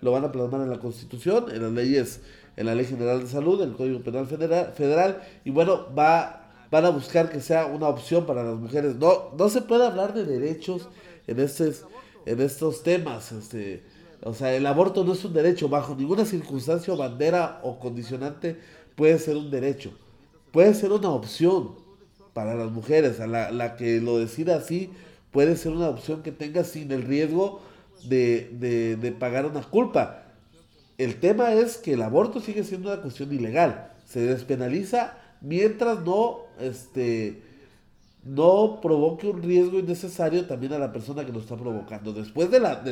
lo 0.00 0.12
van 0.12 0.24
a 0.24 0.32
plasmar 0.32 0.60
en 0.60 0.70
la 0.70 0.78
Constitución, 0.78 1.46
en 1.50 1.62
las 1.62 1.72
leyes, 1.72 2.20
en 2.56 2.66
la 2.66 2.74
Ley 2.74 2.84
General 2.84 3.20
de 3.20 3.26
Salud, 3.26 3.62
en 3.62 3.70
el 3.70 3.76
Código 3.76 4.00
Penal 4.00 4.26
Federal, 4.26 4.72
federal 4.74 5.22
y 5.44 5.50
bueno, 5.50 5.86
va, 5.96 6.52
van 6.70 6.84
a 6.84 6.90
buscar 6.90 7.30
que 7.30 7.40
sea 7.40 7.66
una 7.66 7.88
opción 7.88 8.26
para 8.26 8.44
las 8.44 8.56
mujeres. 8.56 8.96
No, 8.96 9.30
no 9.36 9.48
se 9.48 9.62
puede 9.62 9.86
hablar 9.86 10.14
de 10.14 10.24
derechos 10.24 10.88
en 11.26 11.40
estos, 11.40 11.84
en 12.26 12.40
estos 12.40 12.82
temas. 12.82 13.32
Este, 13.32 13.82
o 14.22 14.34
sea, 14.34 14.54
el 14.54 14.66
aborto 14.66 15.04
no 15.04 15.12
es 15.12 15.24
un 15.24 15.32
derecho, 15.32 15.68
bajo 15.68 15.94
ninguna 15.94 16.24
circunstancia 16.24 16.94
bandera 16.94 17.60
o 17.62 17.78
condicionante 17.78 18.58
puede 18.94 19.18
ser 19.18 19.36
un 19.36 19.50
derecho. 19.50 19.92
Puede 20.52 20.74
ser 20.74 20.92
una 20.92 21.10
opción 21.10 21.72
para 22.32 22.54
las 22.54 22.70
mujeres, 22.70 23.18
la, 23.18 23.50
la 23.50 23.76
que 23.76 24.00
lo 24.00 24.18
decida 24.18 24.56
así, 24.56 24.90
puede 25.30 25.56
ser 25.56 25.72
una 25.72 25.88
opción 25.88 26.22
que 26.22 26.32
tenga 26.32 26.64
sin 26.64 26.90
el 26.92 27.02
riesgo 27.02 27.60
de, 28.04 28.50
de, 28.52 28.96
de 28.96 29.12
pagar 29.12 29.46
una 29.46 29.62
culpa. 29.62 30.22
El 30.96 31.18
tema 31.18 31.54
es 31.54 31.76
que 31.76 31.94
el 31.94 32.02
aborto 32.02 32.40
sigue 32.40 32.62
siendo 32.64 32.92
una 32.92 33.02
cuestión 33.02 33.32
ilegal. 33.32 33.92
Se 34.06 34.20
despenaliza 34.20 35.18
mientras 35.40 36.00
no 36.04 36.42
este, 36.60 37.42
no 38.24 38.80
provoque 38.80 39.28
un 39.28 39.42
riesgo 39.42 39.78
innecesario 39.78 40.46
también 40.46 40.72
a 40.72 40.78
la 40.78 40.92
persona 40.92 41.24
que 41.24 41.32
lo 41.32 41.40
está 41.40 41.56
provocando. 41.56 42.12
Después 42.12 42.50
de 42.50 42.60
la, 42.60 42.82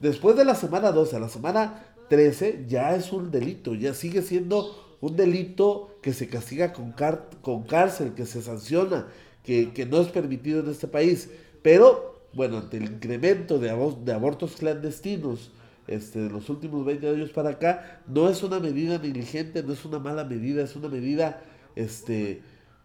después 0.00 0.36
de 0.36 0.44
la 0.44 0.54
semana 0.54 0.92
12 0.92 1.16
a 1.16 1.20
la 1.20 1.28
semana 1.28 1.84
13 2.08 2.66
ya 2.68 2.94
es 2.94 3.12
un 3.12 3.30
delito, 3.30 3.74
ya 3.74 3.94
sigue 3.94 4.22
siendo 4.22 4.96
un 5.00 5.16
delito 5.16 5.98
que 6.02 6.12
se 6.12 6.28
castiga 6.28 6.72
con, 6.72 6.94
con 7.40 7.62
cárcel, 7.64 8.12
que 8.14 8.26
se 8.26 8.42
sanciona, 8.42 9.08
que, 9.42 9.72
que, 9.72 9.86
no 9.86 10.00
es 10.00 10.08
permitido 10.08 10.60
en 10.60 10.70
este 10.70 10.86
país. 10.86 11.30
Pero, 11.62 12.20
bueno, 12.34 12.58
ante 12.58 12.78
el 12.78 12.84
incremento 12.84 13.58
de, 13.58 13.68
de 14.04 14.12
abortos 14.12 14.56
clandestinos 14.56 15.50
este, 15.86 16.20
de 16.20 16.30
los 16.30 16.48
últimos 16.48 16.84
20 16.86 17.08
años 17.08 17.30
para 17.30 17.50
acá, 17.50 18.00
no 18.06 18.28
es 18.28 18.42
una 18.42 18.60
medida 18.60 18.98
negligente, 18.98 19.62
no 19.62 19.72
es 19.72 19.84
una 19.84 19.98
mala 19.98 20.24
medida, 20.24 20.62
es 20.62 20.76
una 20.76 20.88
medida, 20.88 21.42
este, 21.76 22.42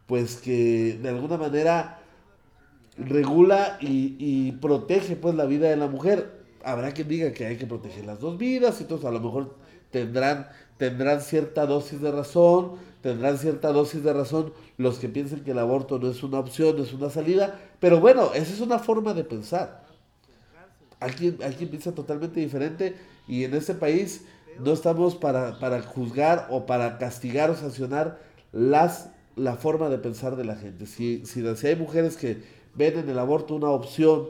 pues 0.10 0.38
que 0.38 0.98
de 1.00 1.10
alguna 1.10 1.38
manera 1.38 2.00
regula 2.98 3.78
y, 3.80 4.52
protege 4.54 5.16
pues 5.16 5.36
la 5.36 5.46
vida 5.46 5.70
de 5.70 5.78
la 5.78 5.88
mujer. 5.88 6.40
Habrá 6.64 6.94
quien 6.94 7.08
diga 7.08 7.32
que 7.32 7.46
hay 7.46 7.58
que 7.58 7.68
proteger 7.68 8.06
las 8.06 8.20
dos 8.20 8.40
vidas 8.40 8.80
y 8.80 8.84
entonces 8.84 9.08
a 9.08 9.12
lo 9.12 9.20
mejor 9.20 9.56
tendrán, 9.92 10.50
tendrán 10.78 11.22
cierta 11.22 11.68
dosis 11.68 12.02
de 12.02 12.12
razón, 12.12 12.78
tendrán 13.04 13.38
cierta 13.38 13.72
dosis 13.72 14.04
de 14.04 14.12
razón 14.12 14.52
los 14.78 14.98
que 14.98 15.10
piensen 15.10 15.44
que 15.44 15.52
el 15.52 15.60
aborto 15.60 16.00
no 16.00 16.10
es 16.10 16.24
una 16.24 16.40
opción, 16.40 16.76
no 16.76 16.84
es 16.84 16.92
una 16.92 17.12
salida, 17.12 17.60
pero 17.80 18.00
bueno, 18.00 18.34
esa 18.34 18.52
es 18.52 18.62
una 18.62 18.80
forma 18.80 19.14
de 19.14 19.24
pensar. 19.24 19.86
Alguien, 21.00 21.38
alguien 21.44 21.70
piensa 21.70 21.94
totalmente 21.94 22.40
diferente 22.40 22.96
y 23.28 23.44
en 23.44 23.54
ese 23.54 23.76
país 23.76 24.26
no 24.60 24.74
estamos 24.74 25.16
para, 25.16 25.60
para 25.60 25.84
juzgar 25.84 26.48
o 26.50 26.66
para 26.66 26.98
castigar 26.98 27.52
o 27.52 27.56
sancionar 27.56 28.20
las 28.52 29.12
la 29.40 29.56
forma 29.56 29.90
de 29.90 29.98
pensar 29.98 30.36
de 30.36 30.46
la 30.46 30.56
gente. 30.56 30.86
Si, 30.86 31.26
si, 31.26 31.46
hay 31.68 31.76
mujeres 31.76 32.18
que 32.18 32.42
ven 32.76 33.00
en 33.00 33.10
el 33.10 33.20
aborto 33.20 33.56
una 33.56 33.70
opción 33.70 34.28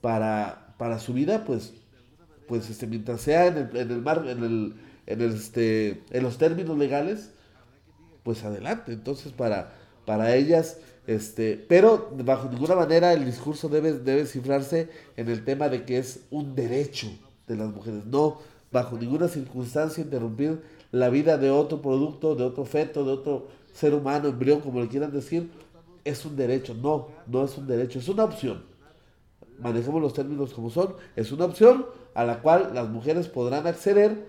para, 0.00 0.74
para 0.78 0.98
su 0.98 1.12
vida, 1.12 1.44
pues, 1.44 1.74
pues 2.48 2.70
este, 2.70 2.86
mientras 2.86 3.20
sea 3.20 3.46
en 3.46 3.56
el, 3.56 3.76
en 3.76 3.90
el 3.90 4.02
mar, 4.02 4.24
en 4.26 4.42
el, 4.42 4.74
en 5.06 5.20
el, 5.20 5.34
este, 5.34 6.02
en 6.10 6.22
los 6.22 6.38
términos 6.38 6.78
legales, 6.78 7.30
pues 8.22 8.44
adelante. 8.44 8.92
Entonces 8.92 9.32
para, 9.32 9.74
para 10.06 10.34
ellas, 10.34 10.78
este, 11.06 11.56
pero 11.68 12.10
bajo 12.24 12.48
ninguna 12.48 12.76
manera 12.76 13.12
el 13.12 13.24
discurso 13.24 13.68
debe, 13.68 13.94
debe 13.94 14.26
cifrarse 14.26 14.88
en 15.16 15.28
el 15.28 15.44
tema 15.44 15.68
de 15.68 15.84
que 15.84 15.98
es 15.98 16.20
un 16.30 16.54
derecho 16.54 17.08
de 17.48 17.56
las 17.56 17.68
mujeres. 17.68 18.06
No, 18.06 18.38
bajo 18.70 18.96
ninguna 18.96 19.28
circunstancia 19.28 20.02
interrumpir 20.02 20.62
la 20.92 21.08
vida 21.08 21.38
de 21.38 21.50
otro 21.50 21.82
producto, 21.82 22.34
de 22.34 22.44
otro 22.44 22.64
feto, 22.64 23.04
de 23.04 23.12
otro 23.12 23.48
ser 23.72 23.94
humano, 23.94 24.28
embrión, 24.28 24.60
como 24.60 24.80
le 24.80 24.88
quieran 24.88 25.12
decir, 25.12 25.50
es 26.04 26.24
un 26.24 26.36
derecho. 26.36 26.74
No, 26.74 27.08
no 27.26 27.44
es 27.44 27.56
un 27.56 27.66
derecho, 27.66 27.98
es 27.98 28.08
una 28.08 28.24
opción. 28.24 28.64
Manejemos 29.58 30.00
los 30.00 30.14
términos 30.14 30.52
como 30.52 30.70
son. 30.70 30.94
Es 31.16 31.32
una 31.32 31.44
opción 31.44 31.86
a 32.14 32.24
la 32.24 32.40
cual 32.40 32.72
las 32.74 32.88
mujeres 32.88 33.28
podrán 33.28 33.66
acceder 33.66 34.26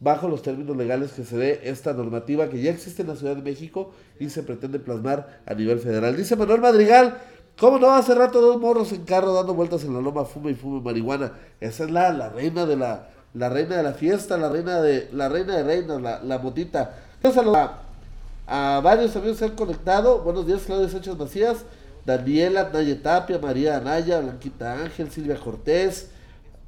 bajo 0.00 0.28
los 0.28 0.42
términos 0.42 0.76
legales 0.76 1.12
que 1.12 1.24
se 1.24 1.36
dé 1.36 1.60
esta 1.64 1.92
normativa 1.94 2.48
que 2.48 2.60
ya 2.60 2.70
existe 2.70 3.02
en 3.02 3.08
la 3.08 3.16
Ciudad 3.16 3.36
de 3.36 3.42
México 3.42 3.92
y 4.18 4.28
se 4.28 4.42
pretende 4.42 4.78
plasmar 4.78 5.40
a 5.46 5.54
nivel 5.54 5.78
federal. 5.78 6.16
Dice 6.16 6.36
Manuel 6.36 6.60
Madrigal, 6.60 7.18
¿cómo 7.58 7.78
no? 7.78 7.90
Hace 7.90 8.14
rato 8.14 8.40
dos 8.40 8.60
morros 8.60 8.92
en 8.92 9.04
carro 9.04 9.32
dando 9.32 9.54
vueltas 9.54 9.84
en 9.84 9.94
la 9.94 10.00
loma, 10.00 10.24
fume 10.24 10.50
y 10.50 10.54
fume 10.54 10.82
marihuana. 10.82 11.32
Esa 11.60 11.84
es 11.84 11.90
la, 11.90 12.12
la 12.12 12.28
reina 12.28 12.66
de 12.66 12.76
la, 12.76 13.08
la 13.32 13.48
reina 13.48 13.76
de 13.76 13.82
la 13.82 13.94
fiesta, 13.94 14.36
la 14.36 14.50
reina 14.50 14.82
de 14.82 15.08
la 15.12 15.28
reina 15.28 15.56
de 15.56 15.62
reinas, 15.62 16.02
la, 16.02 16.22
la 16.22 16.38
motita. 16.38 16.98
A 18.46 18.80
varios 18.82 19.16
amigos 19.16 19.38
se 19.38 19.46
han 19.46 19.56
conectado. 19.56 20.20
Buenos 20.20 20.46
días, 20.46 20.62
Claudia 20.66 20.90
Sánchez 20.90 21.16
Macías, 21.16 21.64
Daniela, 22.04 22.68
Naya 22.70 23.02
Tapia, 23.02 23.38
María 23.38 23.78
Anaya, 23.78 24.20
Blanquita 24.20 24.74
Ángel, 24.74 25.10
Silvia 25.10 25.36
Cortés, 25.36 26.10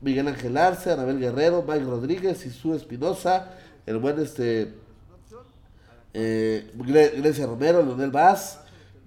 Miguel 0.00 0.26
Ángel 0.28 0.56
Arce, 0.56 0.92
Anabel 0.92 1.20
Guerrero, 1.20 1.62
Mike 1.68 1.84
Rodríguez, 1.84 2.46
Isú 2.46 2.74
Espinosa, 2.74 3.50
el 3.84 3.98
buen 3.98 4.18
este 4.18 4.74
eh, 6.14 6.70
Grecia 6.74 7.44
Romero, 7.44 7.82
Leonel 7.82 8.10
Vaz, 8.10 8.60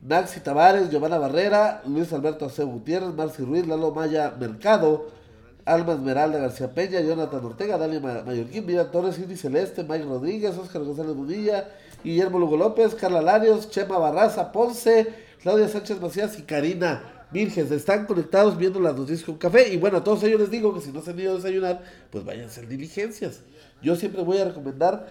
Naxi 0.04 0.40
Tavares, 0.40 0.92
Giovanna 0.92 1.18
Barrera, 1.18 1.82
Luis 1.88 2.14
Alberto 2.14 2.46
Ace 2.46 2.64
Gutiérrez, 2.64 3.16
Marci 3.16 3.44
Ruiz, 3.44 3.66
Lalo 3.66 3.92
Maya 3.96 4.36
Mercado, 4.40 5.10
Alma 5.66 5.94
Esmeralda 5.94 6.38
García 6.38 6.72
Peña, 6.72 7.02
Jonathan 7.02 7.44
Ortega, 7.44 7.80
Dalia 7.80 8.00
Mayorquín, 8.00 8.68
Mira 8.68 8.92
Torres, 8.92 9.18
Indy 9.18 9.36
Celeste, 9.36 9.84
Mike 9.84 10.06
Rodríguez, 10.06 10.56
Oscar 10.56 10.84
González 10.84 11.16
Munilla, 11.16 11.68
Guillermo 12.04 12.40
Lugo 12.40 12.58
López, 12.58 12.96
Carla 12.96 13.22
Larios, 13.22 13.70
Chema 13.70 13.98
Barraza, 13.98 14.52
Ponce, 14.52 15.08
Claudia 15.42 15.68
Sánchez 15.68 16.00
Macías 16.02 16.38
y 16.40 16.44
Karina 16.44 17.26
Virges. 17.32 17.72
Están 17.72 18.06
conectados 18.06 18.58
viendo 18.58 18.80
las 18.80 18.96
noticias 18.96 19.24
con 19.24 19.38
café. 19.38 19.74
Y 19.74 19.78
bueno, 19.78 19.98
a 19.98 20.04
todos 20.04 20.24
ellos 20.24 20.40
les 20.40 20.52
digo 20.52 20.74
que 20.74 20.82
si 20.82 20.92
no 20.92 21.02
se 21.02 21.12
han 21.12 21.20
ido 21.20 21.34
a 21.34 21.36
desayunar, 21.36 21.84
pues 22.10 22.26
vayan 22.26 22.46
a 22.46 22.48
hacer 22.48 22.68
diligencias. 22.68 23.42
Yo 23.82 23.96
siempre 23.96 24.24
voy 24.24 24.38
a 24.38 24.46
recomendar 24.46 25.08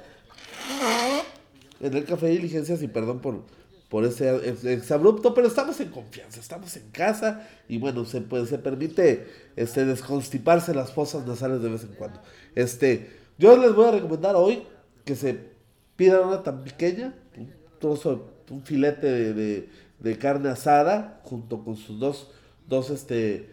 en 1.80 1.94
el 1.94 2.04
café 2.04 2.28
diligencias 2.28 2.82
y 2.82 2.88
perdón 2.88 3.20
por, 3.20 3.42
por 3.88 4.04
ese 4.04 4.50
exabrupto, 4.72 5.32
pero 5.34 5.46
estamos 5.46 5.80
en 5.80 5.90
confianza, 5.90 6.40
estamos 6.40 6.76
en 6.76 6.90
casa 6.90 7.48
y 7.68 7.78
bueno, 7.78 8.04
se, 8.04 8.20
pues, 8.20 8.48
se 8.48 8.58
permite 8.58 9.26
este, 9.56 9.84
desconstiparse 9.84 10.74
las 10.74 10.92
fosas 10.92 11.26
nasales 11.26 11.62
de 11.62 11.70
vez 11.70 11.84
en 11.84 11.94
cuando. 11.94 12.20
Este, 12.54 13.10
yo 13.38 13.56
les 13.56 13.74
voy 13.74 13.86
a 13.86 13.92
recomendar 13.92 14.36
hoy 14.36 14.64
que 15.04 15.16
se 15.16 15.57
pidan 15.98 16.28
una 16.28 16.44
tan 16.44 16.62
pequeña, 16.62 17.12
un 17.36 17.50
trozo, 17.80 18.30
un 18.50 18.62
filete 18.62 19.34
de, 19.34 20.18
carne 20.18 20.48
asada, 20.48 21.20
junto 21.24 21.64
con 21.64 21.76
sus 21.76 21.98
dos, 21.98 22.30
dos 22.68 22.90
este, 22.90 23.50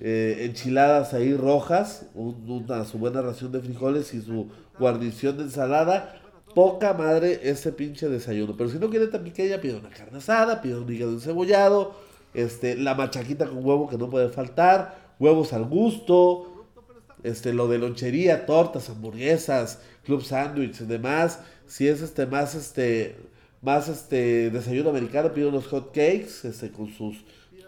eh, 0.00 0.46
enchiladas 0.46 1.12
ahí 1.12 1.36
rojas, 1.36 2.06
una, 2.14 2.86
su 2.86 2.96
buena 2.96 3.20
ración 3.20 3.52
de 3.52 3.60
frijoles 3.60 4.14
y 4.14 4.22
su 4.22 4.48
guarnición 4.78 5.36
de 5.36 5.42
ensalada. 5.44 6.22
Poca 6.54 6.94
madre 6.94 7.40
ese 7.42 7.70
pinche 7.70 8.08
desayuno. 8.08 8.56
Pero 8.56 8.70
si 8.70 8.78
no 8.78 8.88
quiere 8.88 9.08
tan 9.08 9.22
pequeña, 9.22 9.60
pide 9.60 9.76
una 9.76 9.90
carne 9.90 10.18
asada, 10.18 10.62
pide 10.62 10.78
un 10.78 10.90
hígado 10.90 11.12
encebollado, 11.12 11.94
este, 12.32 12.76
la 12.76 12.94
machaquita 12.94 13.46
con 13.46 13.62
huevo 13.62 13.90
que 13.90 13.98
no 13.98 14.08
puede 14.08 14.30
faltar, 14.30 15.12
huevos 15.18 15.52
al 15.52 15.64
gusto, 15.64 16.53
este, 17.24 17.52
lo 17.52 17.66
de 17.66 17.78
lonchería, 17.78 18.46
tortas, 18.46 18.88
hamburguesas, 18.90 19.80
club 20.04 20.22
sándwiches, 20.22 20.86
demás. 20.86 21.40
Si 21.66 21.88
es 21.88 22.00
este 22.02 22.26
más 22.26 22.54
este 22.54 23.16
más 23.62 23.88
este 23.88 24.50
desayuno 24.50 24.90
americano, 24.90 25.32
pido 25.32 25.48
unos 25.48 25.66
hot 25.66 25.88
cakes, 25.88 26.44
este 26.44 26.70
con 26.70 26.88
sus 26.90 27.24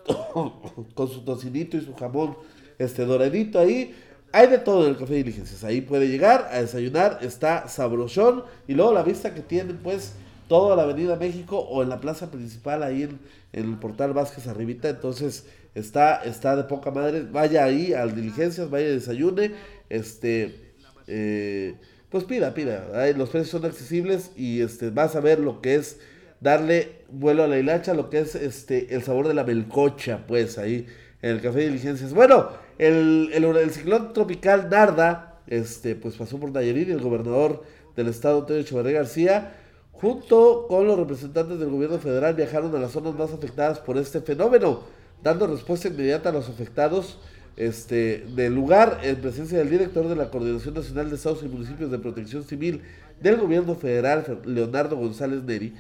con 0.95 1.09
su 1.09 1.23
tocinito 1.25 1.77
y 1.77 1.81
su 1.81 1.95
jamón 1.95 2.37
este 2.79 3.05
doradito 3.05 3.59
ahí. 3.59 3.95
Hay 4.33 4.49
de 4.49 4.59
todo 4.59 4.85
en 4.85 4.91
el 4.91 4.99
café 4.99 5.15
de 5.15 5.23
diligencias. 5.23 5.65
Ahí 5.65 5.81
puede 5.81 6.09
llegar 6.09 6.49
a 6.53 6.61
desayunar, 6.61 7.21
está 7.23 7.69
sabrosón 7.69 8.45
y 8.69 8.75
luego 8.75 8.93
la 8.93 9.03
vista 9.03 9.33
que 9.33 9.41
tienen 9.41 9.79
pues 9.79 10.13
toda 10.49 10.77
la 10.77 10.83
Avenida 10.83 11.17
México 11.17 11.59
o 11.59 11.83
en 11.83 11.89
la 11.89 12.01
plaza 12.01 12.31
principal 12.31 12.83
ahí 12.83 13.03
en, 13.05 13.19
el 13.53 13.79
portal 13.79 14.13
Vázquez 14.13 14.47
arribita, 14.47 14.89
entonces 14.89 15.47
está 15.75 16.17
está 16.25 16.57
de 16.57 16.65
poca 16.65 16.91
madre. 16.91 17.23
Vaya 17.23 17.65
ahí 17.65 17.93
al 17.93 18.15
diligencias, 18.15 18.71
vaya 18.71 18.89
desayune, 18.89 19.53
este 19.89 20.75
eh, 21.07 21.75
pues 22.11 22.25
pida, 22.25 22.55
pida. 22.55 23.13
los 23.17 23.31
precios 23.31 23.51
son 23.51 23.65
accesibles 23.65 24.31
y 24.37 24.61
este, 24.61 24.91
vas 24.91 25.17
a 25.17 25.21
ver 25.21 25.39
lo 25.39 25.61
que 25.61 25.75
es 25.75 25.99
darle 26.41 27.03
vuelo 27.11 27.43
a 27.43 27.49
la 27.49 27.59
hilacha, 27.59 27.95
lo 27.95 28.11
que 28.11 28.21
es 28.21 28.35
este, 28.35 28.95
el 28.95 29.03
sabor 29.03 29.29
de 29.29 29.35
la 29.35 29.45
melcocha, 29.45 30.25
pues 30.27 30.59
ahí 30.59 30.87
en 31.23 31.31
el 31.31 31.41
café 31.41 31.61
de 31.61 31.67
diligencias. 31.67 32.15
Bueno, 32.15 32.49
el, 32.79 33.31
el, 33.33 33.71
ciclón 33.71 34.13
tropical 34.13 34.69
Narda, 34.71 35.41
este, 35.47 35.95
pues 35.95 36.15
pasó 36.17 36.39
por 36.39 36.53
Nayarit 36.53 36.89
y 36.89 36.93
el 36.93 37.01
gobernador 37.01 37.65
del 37.97 38.09
estado, 38.09 38.41
Antonio 38.41 38.63
Echeverría 38.63 38.93
García, 38.93 39.53
junto 40.01 40.67
con 40.69 40.87
los 40.87 40.99
representantes 40.99 41.59
del 41.59 41.71
gobierno 41.71 41.99
federal, 41.99 42.35
viajaron 42.35 42.75
a 42.75 42.79
las 42.79 42.93
zonas 42.93 43.15
más 43.15 43.33
afectadas 43.33 43.79
por 43.79 43.97
este 43.97 44.21
fenómeno, 44.21 44.81
dando 45.23 45.47
respuesta 45.47 45.89
inmediata 45.89 46.29
a 46.29 46.33
los 46.33 46.49
afectados 46.49 47.19
este, 47.57 48.27
del 48.35 48.55
lugar 48.55 49.01
en 49.03 49.17
presencia 49.17 49.59
del 49.59 49.71
director 49.71 50.07
de 50.09 50.17
la 50.17 50.31
Coordinación 50.31 50.75
Nacional 50.75 51.09
de 51.09 51.17
Estados 51.17 51.43
y 51.43 51.49
Municipios 51.49 51.91
de 51.91 51.99
Protección 51.99 52.45
Civil 52.45 52.83
del 53.21 53.39
Gobierno 53.39 53.75
Federal, 53.75 54.41
Leonardo 54.45 54.97
González 54.97 55.43
Neri, 55.43 55.75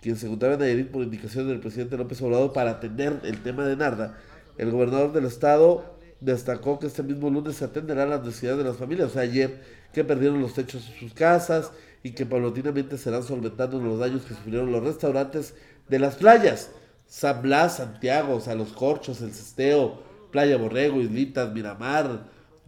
quien 0.00 0.16
se 0.16 0.26
encontraba 0.26 0.54
en 0.54 0.60
Nayarit 0.60 0.90
por 0.90 1.04
indicación 1.04 1.46
del 1.46 1.60
presidente 1.60 1.96
López 1.96 2.20
Obrador 2.22 2.52
para 2.52 2.72
atender 2.72 3.20
el 3.22 3.40
tema 3.42 3.64
de 3.64 3.76
Narda. 3.76 4.18
El 4.58 4.72
gobernador 4.72 5.12
del 5.12 5.26
estado 5.26 5.96
destacó 6.20 6.80
que 6.80 6.88
este 6.88 7.04
mismo 7.04 7.30
lunes 7.30 7.56
se 7.56 7.64
atenderá 7.64 8.02
a 8.02 8.06
las 8.06 8.24
necesidades 8.24 8.58
de 8.58 8.64
las 8.64 8.76
familias, 8.76 9.10
o 9.10 9.12
sea, 9.12 9.22
ayer 9.22 9.60
que 9.92 10.02
perdieron 10.02 10.40
los 10.40 10.54
techos 10.54 10.88
de 10.88 10.98
sus 10.98 11.14
casas 11.14 11.70
y 12.02 12.12
que 12.12 12.26
paulatinamente 12.26 12.98
serán 12.98 13.22
solventando 13.22 13.80
los 13.80 13.98
daños 13.98 14.22
que 14.22 14.34
sufrieron 14.34 14.72
los 14.72 14.82
restaurantes 14.82 15.54
de 15.88 15.98
las 15.98 16.16
playas. 16.16 16.70
San 17.06 17.42
Blas, 17.42 17.76
Santiago, 17.76 18.36
o 18.36 18.40
sea, 18.40 18.54
los 18.54 18.72
corchos, 18.72 19.20
el 19.20 19.32
cesteo, 19.32 20.02
Playa 20.30 20.56
Borrego, 20.56 21.00
Islitas, 21.00 21.52
Miramar, 21.52 22.24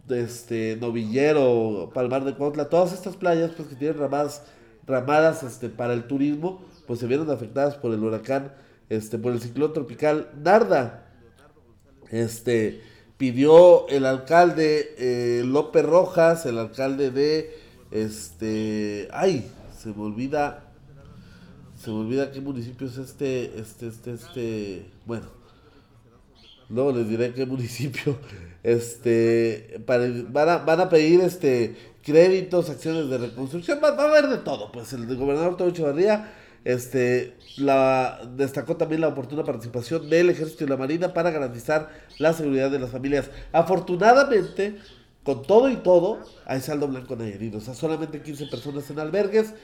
este, 0.09 0.77
Novillero, 0.79 1.89
Palmar 1.93 2.23
de 2.23 2.35
Cuautla, 2.35 2.69
todas 2.69 2.93
estas 2.93 3.15
playas 3.15 3.51
pues 3.57 3.67
que 3.67 3.75
tienen 3.75 3.97
ramadas, 3.97 4.43
ramadas 4.85 5.43
este, 5.43 5.69
para 5.69 5.93
el 5.93 6.05
turismo, 6.05 6.63
pues 6.85 6.99
se 6.99 7.07
vieron 7.07 7.29
afectadas 7.31 7.75
por 7.75 7.91
el 7.91 8.03
huracán 8.03 8.53
este, 8.89 9.17
por 9.17 9.33
el 9.33 9.41
ciclón 9.41 9.73
tropical 9.73 10.29
Narda. 10.41 11.07
Este, 12.11 12.81
pidió 13.17 13.87
el 13.87 14.05
alcalde 14.05 14.95
eh, 14.97 15.43
López 15.43 15.85
Rojas, 15.85 16.45
el 16.45 16.59
alcalde 16.59 17.11
de, 17.11 17.64
este, 17.95 19.07
ay, 19.13 19.49
se 19.81 19.89
me 19.89 20.03
olvida, 20.03 20.65
se 21.81 21.89
me 21.89 21.97
olvida 21.97 22.29
qué 22.29 22.41
municipio 22.41 22.87
es 22.87 22.97
este, 22.97 23.57
este, 23.57 23.87
este, 23.87 24.13
este, 24.13 24.85
bueno, 25.05 25.27
luego 26.67 26.91
les 26.91 27.07
diré 27.07 27.33
qué 27.33 27.45
municipio, 27.45 28.17
este, 28.63 29.81
para, 29.85 30.07
van, 30.29 30.49
a, 30.49 30.57
van 30.57 30.81
a 30.81 30.89
pedir, 30.89 31.21
este, 31.21 31.75
créditos, 32.03 32.69
acciones 32.69 33.09
de 33.09 33.17
reconstrucción, 33.17 33.79
va, 33.81 33.89
a 33.89 34.09
haber 34.09 34.27
de 34.27 34.39
todo, 34.39 34.73
pues 34.73 34.91
el 34.91 35.15
gobernador 35.15 35.55
Todo 35.55 35.69
Echevarría, 35.69 36.33
este, 36.65 37.35
la, 37.55 38.19
destacó 38.35 38.75
también 38.75 38.99
la 38.99 39.07
oportuna 39.07 39.45
participación 39.45 40.09
del 40.09 40.31
Ejército 40.31 40.65
y 40.65 40.67
la 40.67 40.75
Marina 40.75 41.13
para 41.13 41.31
garantizar 41.31 41.91
la 42.17 42.33
seguridad 42.33 42.69
de 42.71 42.79
las 42.79 42.89
familias. 42.89 43.29
Afortunadamente, 43.53 44.79
con 45.25 45.41
todo 45.41 45.69
y 45.69 45.77
todo, 45.77 46.19
hay 46.45 46.61
saldo 46.61 46.87
blanco 46.87 47.15
Nayarit. 47.15 47.55
O 47.55 47.59
sea, 47.59 47.73
solamente 47.73 48.21
15 48.21 48.45
personas 48.45 48.87
en 48.91 48.99
albergues, 48.99 49.55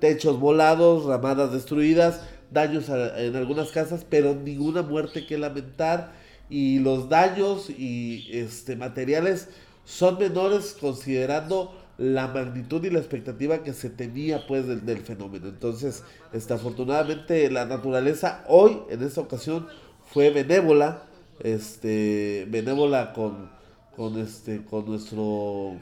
techos 0.00 0.40
volados, 0.40 1.04
ramadas 1.04 1.52
destruidas, 1.52 2.22
daños 2.50 2.88
en 2.88 3.36
algunas 3.36 3.70
casas, 3.70 4.06
pero 4.08 4.34
ninguna 4.34 4.80
muerte 4.80 5.26
que 5.26 5.36
lamentar. 5.36 6.12
Y 6.48 6.78
los 6.78 7.10
daños 7.10 7.68
y 7.68 8.26
este, 8.32 8.74
materiales 8.74 9.48
son 9.84 10.18
menores 10.18 10.76
considerando 10.80 11.78
la 11.98 12.28
magnitud 12.28 12.82
y 12.82 12.90
la 12.90 12.98
expectativa 12.98 13.62
que 13.62 13.74
se 13.74 13.90
tenía 13.90 14.46
pues 14.46 14.66
del, 14.66 14.98
fenómeno. 15.00 15.48
Entonces, 15.48 16.04
este, 16.32 16.54
afortunadamente 16.54 17.50
la 17.50 17.66
naturaleza 17.66 18.44
hoy, 18.48 18.78
en 18.88 19.02
esta 19.02 19.20
ocasión, 19.20 19.66
fue 20.06 20.30
benévola, 20.30 21.02
este, 21.40 22.46
benévola 22.50 23.12
con, 23.12 23.50
con, 23.96 24.18
este, 24.18 24.64
con 24.64 24.86
nuestro 24.86 25.76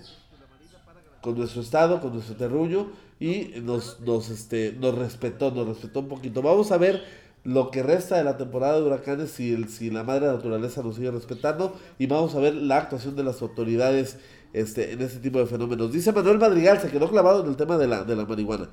con 1.21 1.37
nuestro 1.37 1.61
estado, 1.61 2.01
con 2.01 2.15
nuestro 2.15 2.37
terruño 2.37 2.89
y 3.19 3.53
nos, 3.63 4.01
nos, 4.01 4.31
este, 4.31 4.73
nos 4.73 4.95
respetó, 4.95 5.51
nos 5.51 5.69
respetó 5.69 6.01
un 6.01 6.09
poquito. 6.09 6.41
Vamos 6.43 6.73
a 6.73 6.79
ver 6.79 7.03
lo 7.45 7.71
que 7.71 7.83
resta 7.83 8.17
de 8.17 8.25
la 8.25 8.37
temporada 8.37 8.77
de 8.77 8.87
huracanes 8.87 9.31
si, 9.31 9.53
el, 9.53 9.69
si 9.69 9.91
la 9.91 10.03
madre 10.03 10.27
naturaleza 10.27 10.83
nos 10.83 10.97
sigue 10.97 11.11
respetando 11.11 11.75
y 11.99 12.07
vamos 12.07 12.35
a 12.35 12.39
ver 12.39 12.55
la 12.55 12.79
actuación 12.79 13.17
de 13.17 13.25
las 13.25 13.41
autoridades 13.43 14.19
este, 14.53 14.93
en 14.93 15.01
este 15.03 15.21
tipo 15.21 15.39
de 15.39 15.47
fenómenos. 15.47 15.93
Dice 15.93 16.13
Manuel 16.13 16.39
Madrigal, 16.39 16.81
se 16.81 16.91
quedó 16.91 17.09
clavado 17.11 17.43
en 17.43 17.51
el 17.51 17.57
tema 17.57 17.77
de 17.77 17.87
la, 17.87 18.05
de 18.05 18.17
la 18.17 18.25
marihuana. 18.25 18.69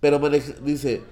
Pero 0.00 0.20
dice, 0.64 1.02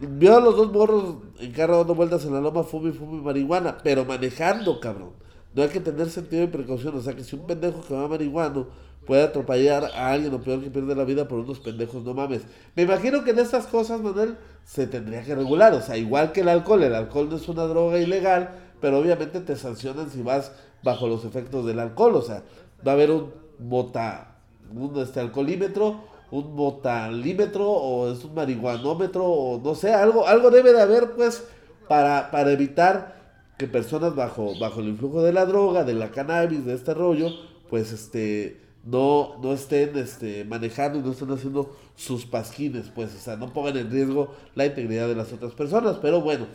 vio 0.00 0.36
a 0.36 0.40
los 0.40 0.56
dos 0.56 0.72
morros 0.72 1.16
en 1.38 1.52
carro 1.52 1.78
dando 1.78 1.94
vueltas 1.94 2.24
en 2.24 2.32
la 2.32 2.40
loma, 2.40 2.62
fumi, 2.62 2.92
fumi, 2.92 3.20
marihuana, 3.20 3.78
pero 3.82 4.04
manejando, 4.04 4.80
cabrón. 4.80 5.10
No 5.54 5.62
hay 5.62 5.68
que 5.68 5.80
tener 5.80 6.08
sentido 6.10 6.42
de 6.42 6.48
precaución. 6.48 6.96
O 6.96 7.00
sea, 7.00 7.14
que 7.14 7.24
si 7.24 7.36
un 7.36 7.46
pendejo 7.46 7.82
que 7.82 7.94
va 7.94 8.08
marihuano 8.08 8.68
puede 9.06 9.22
atropellar 9.22 9.84
a 9.84 10.12
alguien 10.12 10.32
o 10.32 10.40
peor 10.40 10.62
que 10.62 10.70
pierde 10.70 10.94
la 10.94 11.04
vida 11.04 11.28
por 11.28 11.40
unos 11.40 11.58
pendejos, 11.58 12.04
no 12.04 12.14
mames. 12.14 12.42
Me 12.76 12.84
imagino 12.84 13.24
que 13.24 13.30
en 13.30 13.40
estas 13.40 13.66
cosas, 13.66 14.00
Manuel, 14.00 14.36
se 14.64 14.86
tendría 14.86 15.22
que 15.22 15.34
regular. 15.34 15.74
O 15.74 15.82
sea, 15.82 15.96
igual 15.96 16.32
que 16.32 16.40
el 16.40 16.48
alcohol. 16.48 16.82
El 16.82 16.94
alcohol 16.94 17.28
no 17.28 17.36
es 17.36 17.48
una 17.48 17.64
droga 17.64 17.98
ilegal, 17.98 18.50
pero 18.80 18.98
obviamente 18.98 19.40
te 19.40 19.56
sancionan 19.56 20.10
si 20.10 20.22
vas 20.22 20.52
bajo 20.82 21.06
los 21.06 21.24
efectos 21.24 21.66
del 21.66 21.80
alcohol. 21.80 22.16
O 22.16 22.22
sea, 22.22 22.42
va 22.86 22.92
a 22.92 22.94
haber 22.94 23.10
un 23.10 23.32
bota, 23.58 24.36
un 24.74 24.98
este, 24.98 25.20
alcoholímetro, 25.20 26.00
un 26.30 26.56
botalímetro 26.56 27.70
o 27.70 28.10
es 28.10 28.24
un 28.24 28.34
marihuanómetro 28.34 29.24
o 29.24 29.60
no 29.62 29.74
sé, 29.74 29.92
algo, 29.92 30.26
algo 30.26 30.50
debe 30.50 30.72
de 30.72 30.80
haber 30.80 31.10
pues 31.12 31.44
para, 31.88 32.30
para 32.30 32.52
evitar 32.52 33.21
que 33.58 33.66
personas 33.66 34.14
bajo, 34.14 34.58
bajo 34.58 34.80
el 34.80 34.88
influjo 34.88 35.22
de 35.22 35.32
la 35.32 35.46
droga, 35.46 35.84
de 35.84 35.94
la 35.94 36.10
cannabis, 36.10 36.64
de 36.64 36.74
este 36.74 36.94
rollo, 36.94 37.30
pues 37.68 37.92
este 37.92 38.60
no, 38.84 39.38
no 39.42 39.52
estén 39.52 39.96
este, 39.96 40.44
manejando 40.44 40.98
y 40.98 41.02
no 41.02 41.12
estén 41.12 41.30
haciendo 41.30 41.76
sus 41.94 42.26
pasquines, 42.26 42.90
pues, 42.94 43.14
o 43.14 43.18
sea, 43.18 43.36
no 43.36 43.52
pongan 43.52 43.76
en 43.76 43.90
riesgo 43.90 44.34
la 44.54 44.66
integridad 44.66 45.08
de 45.08 45.14
las 45.14 45.32
otras 45.32 45.52
personas. 45.52 45.98
Pero 46.02 46.20
bueno, 46.20 46.46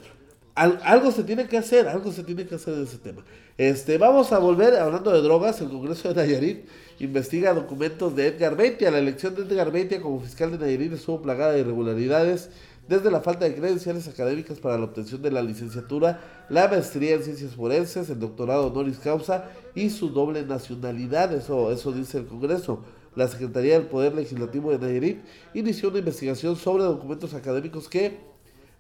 algo 0.56 1.12
se 1.12 1.24
tiene 1.24 1.48
que 1.48 1.58
hacer, 1.58 1.88
algo 1.88 2.12
se 2.12 2.24
tiene 2.24 2.46
que 2.46 2.56
hacer 2.56 2.74
en 2.74 2.84
ese 2.84 2.98
tema. 2.98 3.24
Este, 3.58 3.98
vamos 3.98 4.32
a 4.32 4.40
volver, 4.40 4.76
hablando 4.76 5.12
de 5.12 5.22
drogas, 5.22 5.62
el 5.62 5.70
Congreso 5.70 6.10
de 6.10 6.16
Nayarit 6.16 6.68
investiga 7.00 7.54
documentos 7.54 8.16
de 8.16 8.28
Edgar 8.28 8.56
Beitia. 8.56 8.92
La 8.92 9.00
elección 9.00 9.36
de 9.36 9.44
Edgar 9.44 9.72
Beitia 9.72 10.02
como 10.02 10.20
fiscal 10.20 10.52
de 10.52 10.58
Nayarit 10.58 10.94
estuvo 10.94 11.22
plagada 11.22 11.54
de 11.54 11.60
irregularidades, 11.60 12.50
desde 12.88 13.12
la 13.12 13.22
falta 13.22 13.46
de 13.46 13.56
credenciales 13.56 14.08
académicas 14.08 14.60
para 14.60 14.78
la 14.78 14.86
obtención 14.86 15.22
de 15.22 15.32
la 15.32 15.42
licenciatura, 15.42 16.22
la 16.50 16.68
maestría 16.68 17.16
en 17.16 17.24
ciencias 17.24 17.56
forenses, 17.56 18.10
el 18.10 18.20
doctorado 18.20 18.68
honoris 18.68 19.00
causa 19.00 19.50
y 19.76 19.90
su 19.90 20.10
doble 20.10 20.46
nacionalidad. 20.46 21.34
Eso, 21.34 21.72
eso 21.72 21.92
dice 21.92 22.20
el 22.20 22.28
Congreso. 22.28 22.84
La 23.16 23.28
Secretaría 23.28 23.74
del 23.74 23.88
Poder 23.88 24.16
Legislativo 24.16 24.72
de 24.72 24.80
Nayarit 24.80 25.20
inició 25.54 25.90
una 25.90 26.00
investigación 26.00 26.56
sobre 26.56 26.84
documentos 26.84 27.34
académicos 27.34 27.90
que 27.90 28.20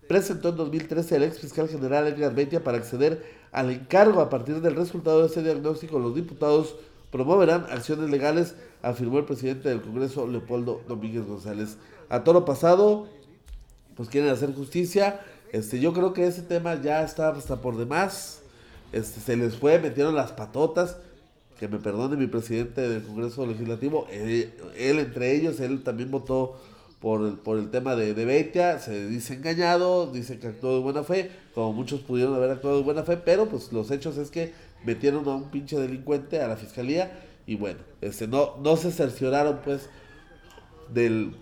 presentó 0.07 0.49
en 0.49 0.57
2013 0.57 1.15
el 1.15 1.23
ex 1.23 1.39
fiscal 1.39 1.67
general 1.67 2.07
Edgar 2.07 2.33
Beitia 2.33 2.63
para 2.63 2.77
acceder 2.77 3.23
al 3.51 3.71
encargo. 3.71 4.21
A 4.21 4.29
partir 4.29 4.61
del 4.61 4.75
resultado 4.75 5.21
de 5.21 5.27
ese 5.27 5.43
diagnóstico, 5.43 5.99
los 5.99 6.15
diputados 6.15 6.75
promoverán 7.11 7.65
acciones 7.69 8.09
legales, 8.09 8.55
afirmó 8.81 9.19
el 9.19 9.25
presidente 9.25 9.69
del 9.69 9.81
Congreso, 9.81 10.27
Leopoldo 10.27 10.81
Domínguez 10.87 11.25
González. 11.25 11.77
A 12.09 12.23
todo 12.23 12.35
lo 12.35 12.45
pasado, 12.45 13.07
pues 13.97 14.09
quieren 14.09 14.29
hacer 14.29 14.53
justicia. 14.53 15.19
Este, 15.51 15.79
yo 15.79 15.93
creo 15.93 16.13
que 16.13 16.25
ese 16.25 16.43
tema 16.43 16.81
ya 16.81 17.03
está 17.03 17.29
hasta 17.29 17.61
por 17.61 17.77
demás. 17.77 18.41
Este, 18.93 19.19
se 19.19 19.35
les 19.35 19.55
fue, 19.55 19.79
metieron 19.79 20.15
las 20.15 20.31
patotas. 20.31 20.97
Que 21.59 21.67
me 21.67 21.79
perdone 21.79 22.15
mi 22.15 22.27
presidente 22.27 22.87
del 22.87 23.01
Congreso 23.01 23.45
Legislativo. 23.45 24.07
Él, 24.11 24.53
entre 24.77 25.35
ellos, 25.35 25.59
él 25.59 25.83
también 25.83 26.11
votó 26.11 26.61
por 27.01 27.25
el, 27.25 27.33
por 27.33 27.57
el 27.57 27.71
tema 27.71 27.95
de, 27.95 28.13
de 28.13 28.25
Beitia. 28.25 28.77
Se 28.77 29.07
dice 29.07 29.33
engañado, 29.33 30.11
dice 30.11 30.37
que 30.37 30.47
actuó 30.47 30.75
de 30.75 30.81
buena 30.81 31.03
fe. 31.03 31.31
Como 31.55 31.73
muchos 31.73 32.01
pudieron 32.01 32.35
haber 32.35 32.51
actuado 32.51 32.77
de 32.77 32.83
buena 32.83 33.01
fe. 33.01 33.17
Pero 33.17 33.49
pues 33.49 33.73
los 33.73 33.89
hechos 33.89 34.17
es 34.17 34.29
que 34.29 34.53
metieron 34.85 35.27
a 35.27 35.35
un 35.35 35.49
pinche 35.49 35.79
delincuente 35.79 36.39
a 36.41 36.47
la 36.47 36.57
fiscalía 36.57 37.11
y 37.47 37.55
bueno, 37.55 37.79
este 38.01 38.27
no, 38.27 38.57
no 38.61 38.75
se 38.75 38.91
cercioraron 38.91 39.61
pues 39.63 39.89
del, 40.93 41.33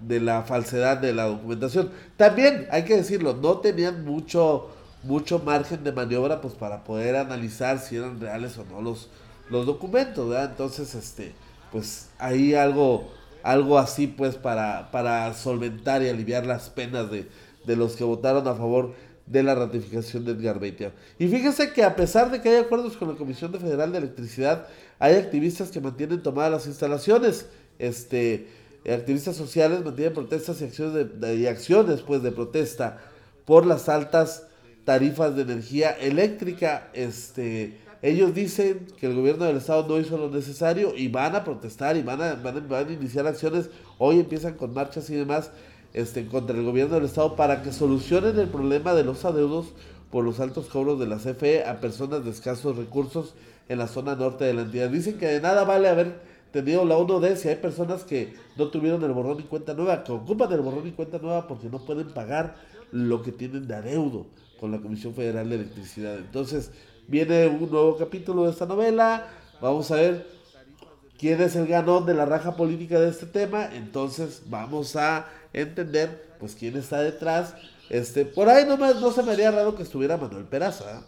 de 0.00 0.20
la 0.20 0.42
falsedad 0.42 0.98
de 0.98 1.12
la 1.12 1.24
documentación. 1.24 1.90
También, 2.16 2.66
hay 2.70 2.84
que 2.84 2.96
decirlo, 2.96 3.34
no 3.34 3.58
tenían 3.58 4.04
mucho, 4.04 4.70
mucho 5.02 5.40
margen 5.40 5.84
de 5.84 5.92
maniobra 5.92 6.40
pues 6.40 6.54
para 6.54 6.84
poder 6.84 7.16
analizar 7.16 7.78
si 7.78 7.96
eran 7.96 8.20
reales 8.20 8.56
o 8.58 8.64
no 8.64 8.80
los, 8.80 9.10
los 9.50 9.66
documentos. 9.66 10.34
Entonces, 10.36 10.94
este, 10.94 11.34
pues 11.72 12.10
ahí 12.18 12.54
algo, 12.54 13.10
algo 13.42 13.78
así 13.78 14.06
pues 14.06 14.36
para, 14.36 14.90
para 14.90 15.32
solventar 15.34 16.02
y 16.02 16.08
aliviar 16.08 16.46
las 16.46 16.70
penas 16.70 17.10
de, 17.10 17.28
de 17.66 17.76
los 17.76 17.96
que 17.96 18.04
votaron 18.04 18.46
a 18.48 18.54
favor 18.54 18.94
de 19.26 19.42
la 19.42 19.54
ratificación 19.54 20.24
de 20.24 20.32
Edgar 20.32 20.58
Beitia. 20.58 20.92
Y 21.18 21.28
fíjese 21.28 21.72
que 21.72 21.84
a 21.84 21.94
pesar 21.96 22.30
de 22.30 22.40
que 22.40 22.48
hay 22.48 22.56
acuerdos 22.56 22.96
con 22.96 23.08
la 23.08 23.14
Comisión 23.14 23.52
Federal 23.52 23.92
de 23.92 23.98
Electricidad, 23.98 24.66
hay 24.98 25.16
activistas 25.16 25.70
que 25.70 25.80
mantienen 25.80 26.22
tomadas 26.22 26.50
las 26.50 26.66
instalaciones. 26.66 27.46
Este, 27.78 28.48
activistas 28.92 29.36
sociales 29.36 29.84
mantienen 29.84 30.14
protestas 30.14 30.60
y 30.60 30.64
acciones 30.64 31.20
de, 31.20 31.36
y 31.36 31.46
acciones 31.46 32.00
pues, 32.02 32.22
de 32.22 32.32
protesta 32.32 32.98
por 33.44 33.66
las 33.66 33.88
altas 33.88 34.44
tarifas 34.84 35.36
de 35.36 35.42
energía 35.42 35.90
eléctrica. 35.90 36.88
Este, 36.92 37.78
ellos 38.02 38.34
dicen 38.34 38.86
que 38.98 39.06
el 39.06 39.14
gobierno 39.14 39.44
del 39.44 39.56
estado 39.56 39.86
no 39.88 39.98
hizo 39.98 40.16
lo 40.16 40.30
necesario 40.30 40.94
y 40.94 41.08
van 41.08 41.34
a 41.34 41.44
protestar 41.44 41.96
y 41.96 42.02
van 42.02 42.22
a, 42.22 42.34
van 42.34 42.72
a 42.72 42.92
iniciar 42.92 43.26
acciones. 43.26 43.70
Hoy 43.98 44.20
empiezan 44.20 44.54
con 44.54 44.72
marchas 44.72 45.10
y 45.10 45.14
demás 45.14 45.50
este, 45.94 46.26
contra 46.26 46.56
el 46.56 46.64
gobierno 46.64 46.94
del 46.94 47.06
estado 47.06 47.36
para 47.36 47.62
que 47.62 47.72
solucionen 47.72 48.38
el 48.38 48.48
problema 48.48 48.94
de 48.94 49.04
los 49.04 49.24
adeudos 49.24 49.72
por 50.10 50.24
los 50.24 50.40
altos 50.40 50.66
cobros 50.66 50.98
de 50.98 51.06
la 51.06 51.16
CFE 51.16 51.64
a 51.64 51.80
personas 51.80 52.24
de 52.24 52.30
escasos 52.30 52.76
recursos 52.76 53.34
en 53.68 53.78
la 53.78 53.88
zona 53.88 54.14
norte 54.14 54.44
de 54.44 54.54
la 54.54 54.62
entidad. 54.62 54.88
Dicen 54.90 55.18
que 55.18 55.26
de 55.26 55.40
nada 55.40 55.64
vale 55.64 55.88
haber 55.88 56.20
tenido 56.52 56.84
la 56.84 56.96
1D 56.96 57.36
si 57.36 57.48
hay 57.48 57.56
personas 57.56 58.04
que 58.04 58.34
no 58.56 58.68
tuvieron 58.68 59.02
el 59.04 59.12
borrón 59.12 59.40
y 59.40 59.44
cuenta 59.44 59.74
nueva, 59.74 60.04
que 60.04 60.12
ocupan 60.12 60.52
el 60.52 60.60
borrón 60.60 60.86
y 60.86 60.92
cuenta 60.92 61.18
nueva 61.18 61.46
porque 61.46 61.68
no 61.68 61.78
pueden 61.78 62.08
pagar 62.08 62.56
lo 62.90 63.22
que 63.22 63.32
tienen 63.32 63.68
de 63.68 63.74
adeudo 63.74 64.26
con 64.58 64.72
la 64.72 64.78
Comisión 64.78 65.14
Federal 65.14 65.48
de 65.48 65.56
Electricidad. 65.56 66.16
Entonces, 66.16 66.70
viene 67.06 67.46
un 67.46 67.70
nuevo 67.70 67.96
capítulo 67.96 68.44
de 68.44 68.50
esta 68.50 68.66
novela. 68.66 69.26
Vamos 69.60 69.90
a 69.90 69.96
ver 69.96 70.26
quién 71.18 71.40
es 71.40 71.56
el 71.56 71.66
ganón 71.66 72.06
de 72.06 72.14
la 72.14 72.24
raja 72.24 72.56
política 72.56 72.98
de 72.98 73.10
este 73.10 73.26
tema. 73.26 73.68
Entonces, 73.74 74.42
vamos 74.46 74.96
a 74.96 75.28
entender 75.52 76.36
pues 76.40 76.54
quién 76.54 76.76
está 76.76 77.00
detrás. 77.00 77.54
Este, 77.90 78.24
por 78.24 78.48
ahí 78.48 78.64
no, 78.66 78.76
no 78.76 79.12
se 79.12 79.22
me 79.22 79.32
haría 79.32 79.50
raro 79.50 79.74
que 79.74 79.82
estuviera 79.82 80.16
Manuel 80.16 80.44
Peraza, 80.44 81.02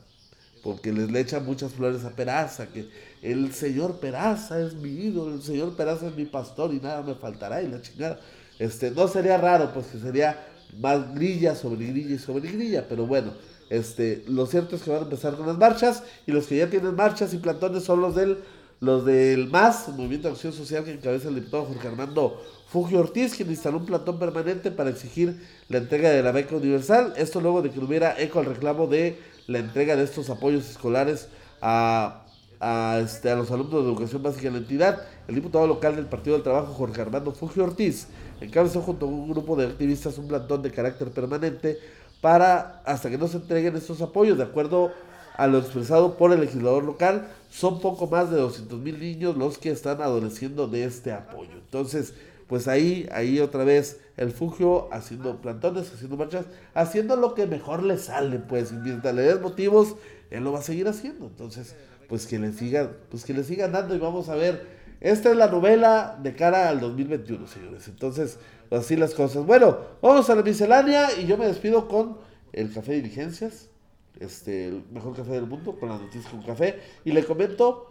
porque 0.63 0.93
les 0.93 1.11
le 1.11 1.21
echan 1.21 1.45
muchas 1.45 1.73
flores 1.73 2.05
a 2.05 2.11
Peraza, 2.11 2.67
que 2.67 2.89
el 3.23 3.53
señor 3.53 3.99
Peraza 3.99 4.61
es 4.61 4.75
mi 4.75 4.91
ídolo, 4.91 5.35
el 5.35 5.43
señor 5.43 5.75
Peraza 5.77 6.09
es 6.09 6.17
mi 6.17 6.27
pastor 6.27 6.75
y 6.75 6.81
nada 6.81 7.03
me 7.03 7.15
faltará 7.15 7.63
y 7.63 7.69
la 7.69 7.81
chingada. 7.81 8.21
Este, 8.59 8.91
no 8.91 9.09
sería 9.09 9.39
raro, 9.39 9.73
pues 9.73 9.87
que 9.87 9.99
sería 9.99 10.47
más 10.79 11.15
grilla 11.15 11.55
sobre 11.55 11.87
grilla 11.87 12.15
y 12.15 12.19
sobre 12.19 12.51
grilla, 12.51 12.87
pero 12.89 13.07
bueno, 13.07 13.33
este, 13.71 14.25
lo 14.29 14.47
cierto 14.47 14.77
es 14.77 14.83
que 14.83 14.91
van 14.91 15.01
a 15.01 15.05
empezar 15.05 15.37
con 15.37 15.47
las 15.47 15.57
marchas 15.57 16.03
y 16.27 16.33
los 16.33 16.47
que 16.47 16.59
ya 16.59 16.69
tienen 16.69 16.95
marchas 16.95 17.33
y 17.33 17.39
plantones 17.39 17.85
son 17.85 18.01
los 18.01 18.15
del 18.15 18.39
los 18.81 19.05
del 19.05 19.49
MAS, 19.49 19.89
Movimiento 19.89 20.29
de 20.29 20.35
Acción 20.35 20.55
Social 20.55 20.85
que 20.85 20.93
encabeza 20.93 21.29
el 21.29 21.35
diputado 21.35 21.67
Jorge 21.67 21.87
Armando 21.87 22.43
Fugio 22.67 23.01
Ortiz, 23.01 23.35
quien 23.35 23.51
instaló 23.51 23.79
un 23.79 23.87
plantón 23.87 24.19
permanente 24.19 24.71
para 24.71 24.91
exigir 24.91 25.39
la 25.69 25.79
entrega 25.79 26.11
de 26.11 26.23
la 26.23 26.33
beca 26.33 26.57
universal. 26.57 27.13
Esto 27.17 27.41
luego 27.41 27.63
de 27.63 27.71
que 27.71 27.79
hubiera 27.79 28.19
eco 28.19 28.39
al 28.39 28.47
reclamo 28.47 28.87
de 28.87 29.19
la 29.51 29.59
entrega 29.59 29.97
de 29.97 30.05
estos 30.05 30.31
apoyos 30.31 30.71
escolares 30.71 31.29
a, 31.61 32.23
a, 32.61 33.01
este, 33.03 33.31
a 33.31 33.35
los 33.35 33.51
alumnos 33.51 33.83
de 33.83 33.91
educación 33.91 34.23
básica 34.23 34.47
en 34.47 34.55
la 34.55 34.61
entidad. 34.61 35.03
El 35.27 35.35
diputado 35.35 35.67
local 35.67 35.97
del 35.97 36.07
Partido 36.07 36.37
del 36.37 36.45
Trabajo, 36.45 36.73
Jorge 36.73 37.01
Armando 37.01 37.33
Fugio 37.33 37.65
Ortiz, 37.65 38.07
encabezó 38.41 38.81
junto 38.81 39.07
con 39.07 39.15
un 39.17 39.31
grupo 39.31 39.57
de 39.57 39.67
activistas 39.67 40.19
un 40.19 40.29
plantón 40.29 40.63
de 40.63 40.71
carácter 40.71 41.11
permanente 41.11 41.79
para 42.21 42.81
hasta 42.85 43.11
que 43.11 43.19
no 43.19 43.27
se 43.27 43.39
entreguen 43.39 43.75
estos 43.75 44.01
apoyos, 44.01 44.39
de 44.39 44.45
acuerdo 44.45 44.93
a 45.37 45.49
lo 45.49 45.59
expresado 45.59 46.17
por 46.17 46.33
el 46.33 46.41
legislador 46.41 46.85
local, 46.85 47.29
son 47.51 47.81
poco 47.81 48.07
más 48.07 48.31
de 48.31 48.37
200 48.37 48.79
mil 48.79 49.01
niños 49.01 49.37
los 49.37 49.59
que 49.59 49.71
están 49.71 50.01
adoleciendo 50.01 50.69
de 50.69 50.85
este 50.85 51.13
apoyo. 51.13 51.55
Entonces, 51.55 52.15
pues 52.51 52.67
ahí, 52.67 53.09
ahí 53.13 53.39
otra 53.39 53.63
vez 53.63 54.01
el 54.17 54.33
Fugio 54.33 54.93
haciendo 54.93 55.41
plantones, 55.41 55.93
haciendo 55.95 56.17
marchas, 56.17 56.47
haciendo 56.75 57.15
lo 57.15 57.35
que 57.35 57.47
mejor 57.47 57.85
le 57.85 57.97
sale, 57.97 58.41
pues, 58.41 58.73
mientras 58.73 59.15
le 59.15 59.23
des 59.23 59.41
motivos, 59.41 59.95
él 60.31 60.43
lo 60.43 60.51
va 60.51 60.59
a 60.59 60.63
seguir 60.63 60.89
haciendo. 60.89 61.29
Entonces, 61.29 61.77
pues 62.09 62.27
que 62.27 62.41
le 62.41 62.53
sigan, 62.53 62.91
pues 63.09 63.25
que 63.25 63.35
le 63.35 63.45
sigan 63.45 63.71
dando 63.71 63.95
y 63.95 64.01
vamos 64.01 64.29
a 64.29 64.35
ver. 64.35 64.67
Esta 65.01 65.31
es 65.31 65.37
la 65.37 65.47
novela 65.47 66.19
de 66.21 66.35
cara 66.35 66.69
al 66.69 66.81
2021, 66.81 67.47
señores. 67.47 67.87
Entonces, 67.87 68.37
así 68.73 68.97
las 68.97 69.15
cosas. 69.15 69.47
Bueno, 69.47 69.79
vamos 70.03 70.29
a 70.29 70.35
la 70.35 70.43
miscelánea 70.43 71.09
y 71.19 71.27
yo 71.27 71.39
me 71.39 71.47
despido 71.47 71.87
con 71.87 72.19
el 72.53 72.75
café 72.75 72.91
de 72.91 73.03
diligencias 73.03 73.71
este, 74.19 74.67
el 74.67 74.83
mejor 74.91 75.15
café 75.15 75.31
del 75.33 75.47
mundo, 75.47 75.79
con 75.79 75.89
las 75.89 76.01
noticias 76.01 76.33
con 76.33 76.43
café. 76.43 76.81
Y 77.05 77.13
le 77.13 77.25
comento 77.25 77.91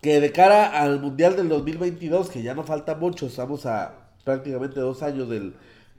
que 0.00 0.20
de 0.20 0.32
cara 0.32 0.80
al 0.80 1.00
Mundial 1.00 1.36
del 1.36 1.48
2022, 1.48 2.30
que 2.30 2.42
ya 2.42 2.54
no 2.54 2.64
falta 2.64 2.94
mucho, 2.94 3.26
estamos 3.26 3.66
a 3.66 3.94
prácticamente 4.24 4.80
dos 4.80 5.02
años 5.02 5.28
del, 5.28 5.54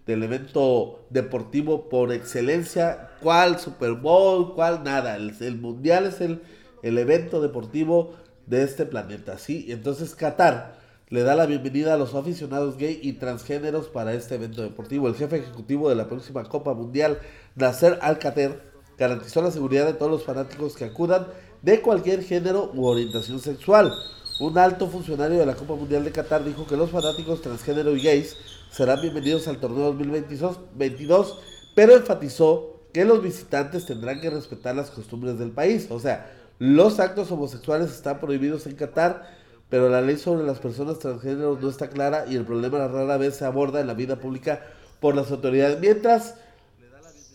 del 0.05 0.23
evento 0.23 1.05
deportivo 1.09 1.89
por 1.89 2.13
excelencia, 2.13 3.09
¿cuál 3.21 3.59
Super 3.59 3.93
Bowl? 3.93 4.53
¿Cuál 4.55 4.83
nada? 4.83 5.15
El, 5.15 5.35
el 5.39 5.57
Mundial 5.57 6.05
es 6.05 6.21
el, 6.21 6.41
el 6.81 6.97
evento 6.97 7.41
deportivo 7.41 8.13
de 8.45 8.63
este 8.63 8.85
planeta, 8.85 9.37
¿sí? 9.37 9.67
Entonces 9.69 10.15
Qatar 10.15 10.79
le 11.09 11.23
da 11.23 11.35
la 11.35 11.45
bienvenida 11.45 11.95
a 11.95 11.97
los 11.97 12.15
aficionados 12.15 12.77
gay 12.77 12.99
y 13.01 13.13
transgéneros 13.13 13.87
para 13.87 14.13
este 14.13 14.35
evento 14.35 14.61
deportivo. 14.61 15.07
El 15.07 15.15
jefe 15.15 15.37
ejecutivo 15.37 15.89
de 15.89 15.95
la 15.95 16.07
próxima 16.07 16.43
Copa 16.43 16.73
Mundial, 16.73 17.19
Nasser 17.55 17.97
Al-Qatar, 18.01 18.61
garantizó 18.97 19.41
la 19.41 19.51
seguridad 19.51 19.85
de 19.85 19.93
todos 19.93 20.11
los 20.11 20.23
fanáticos 20.23 20.75
que 20.75 20.85
acudan 20.85 21.27
de 21.61 21.81
cualquier 21.81 22.23
género 22.23 22.71
u 22.73 22.85
orientación 22.85 23.39
sexual. 23.39 23.93
Un 24.39 24.57
alto 24.57 24.87
funcionario 24.87 25.37
de 25.37 25.45
la 25.45 25.55
Copa 25.55 25.75
Mundial 25.75 26.03
de 26.03 26.11
Qatar 26.11 26.43
dijo 26.43 26.65
que 26.65 26.77
los 26.77 26.91
fanáticos 26.91 27.41
transgénero 27.41 27.95
y 27.95 28.01
gays 28.01 28.37
serán 28.71 29.01
bienvenidos 29.01 29.47
al 29.47 29.59
torneo 29.59 29.93
2022, 29.93 31.39
pero 31.75 31.95
enfatizó 31.95 32.79
que 32.93 33.05
los 33.05 33.21
visitantes 33.21 33.85
tendrán 33.85 34.21
que 34.21 34.29
respetar 34.29 34.75
las 34.75 34.91
costumbres 34.91 35.37
del 35.37 35.51
país. 35.51 35.87
O 35.89 35.99
sea, 35.99 36.31
los 36.57 36.99
actos 36.99 37.31
homosexuales 37.31 37.91
están 37.91 38.19
prohibidos 38.19 38.65
en 38.65 38.75
Qatar 38.75 39.39
pero 39.69 39.87
la 39.87 40.01
ley 40.01 40.17
sobre 40.17 40.45
las 40.45 40.59
personas 40.59 40.99
transgénero 40.99 41.57
no 41.61 41.69
está 41.69 41.89
clara 41.89 42.25
y 42.27 42.35
el 42.35 42.43
problema 42.43 42.87
rara 42.87 43.17
vez 43.17 43.35
se 43.35 43.45
aborda 43.45 43.79
en 43.79 43.87
la 43.87 43.93
vida 43.93 44.17
pública 44.17 44.61
por 44.99 45.15
las 45.15 45.31
autoridades. 45.31 45.79
Mientras 45.79 46.35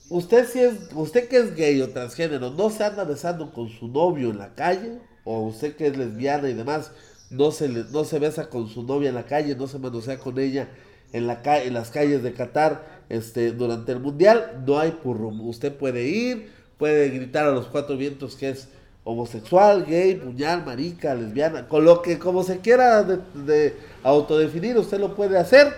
usted 0.08 0.48
si 0.48 0.60
es 0.60 0.74
usted 0.94 1.28
que 1.28 1.38
es 1.38 1.54
gay 1.54 1.80
o 1.80 1.90
transgénero 1.90 2.50
no 2.50 2.70
se 2.70 2.84
anda 2.84 3.04
besando 3.04 3.52
con 3.52 3.68
su 3.68 3.88
novio 3.88 4.30
en 4.30 4.38
la 4.38 4.54
calle 4.54 4.98
o 5.24 5.40
usted 5.40 5.76
que 5.76 5.86
es 5.86 5.96
lesbiana 5.96 6.48
y 6.48 6.54
demás 6.54 6.90
no 7.30 7.50
se 7.50 7.68
no 7.68 8.04
se 8.04 8.18
besa 8.18 8.48
con 8.48 8.68
su 8.68 8.82
novia 8.82 9.08
en 9.08 9.14
la 9.14 9.26
calle, 9.26 9.56
no 9.56 9.66
se 9.66 9.78
manosea 9.78 10.18
con 10.18 10.38
ella 10.38 10.68
en 11.12 11.26
la 11.26 11.40
en 11.62 11.74
las 11.74 11.90
calles 11.90 12.22
de 12.22 12.32
Qatar 12.32 13.04
este 13.08 13.52
durante 13.52 13.92
el 13.92 14.00
mundial, 14.00 14.62
no 14.66 14.78
hay 14.78 14.92
purro. 14.92 15.28
Usted 15.28 15.72
puede 15.76 16.04
ir, 16.04 16.50
puede 16.78 17.10
gritar 17.10 17.46
a 17.46 17.52
los 17.52 17.66
cuatro 17.66 17.96
vientos 17.96 18.36
que 18.36 18.50
es 18.50 18.68
homosexual, 19.04 19.84
gay, 19.84 20.14
puñal, 20.14 20.64
marica, 20.64 21.14
lesbiana, 21.14 21.68
con 21.68 21.84
lo 21.84 22.00
que 22.00 22.18
como 22.18 22.42
se 22.42 22.60
quiera 22.60 23.02
de, 23.02 23.76
autodefinir, 24.02 24.78
usted 24.78 24.98
lo 24.98 25.14
puede 25.14 25.38
hacer 25.38 25.74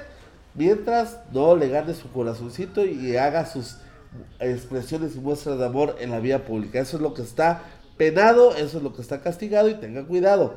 mientras 0.54 1.18
no 1.32 1.56
le 1.56 1.68
gane 1.68 1.92
su 1.94 2.10
corazoncito 2.12 2.84
y 2.84 3.16
haga 3.16 3.44
sus 3.44 3.78
expresiones 4.40 5.16
y 5.16 5.20
muestras 5.20 5.58
de 5.58 5.66
amor 5.66 5.96
en 6.00 6.10
la 6.10 6.20
vía 6.20 6.44
pública. 6.44 6.80
Eso 6.80 6.96
es 6.96 7.02
lo 7.02 7.14
que 7.14 7.22
está 7.22 7.62
penado, 7.96 8.54
eso 8.54 8.78
es 8.78 8.82
lo 8.82 8.92
que 8.94 9.02
está 9.02 9.20
castigado 9.20 9.68
y 9.68 9.74
tenga 9.74 10.04
cuidado. 10.06 10.56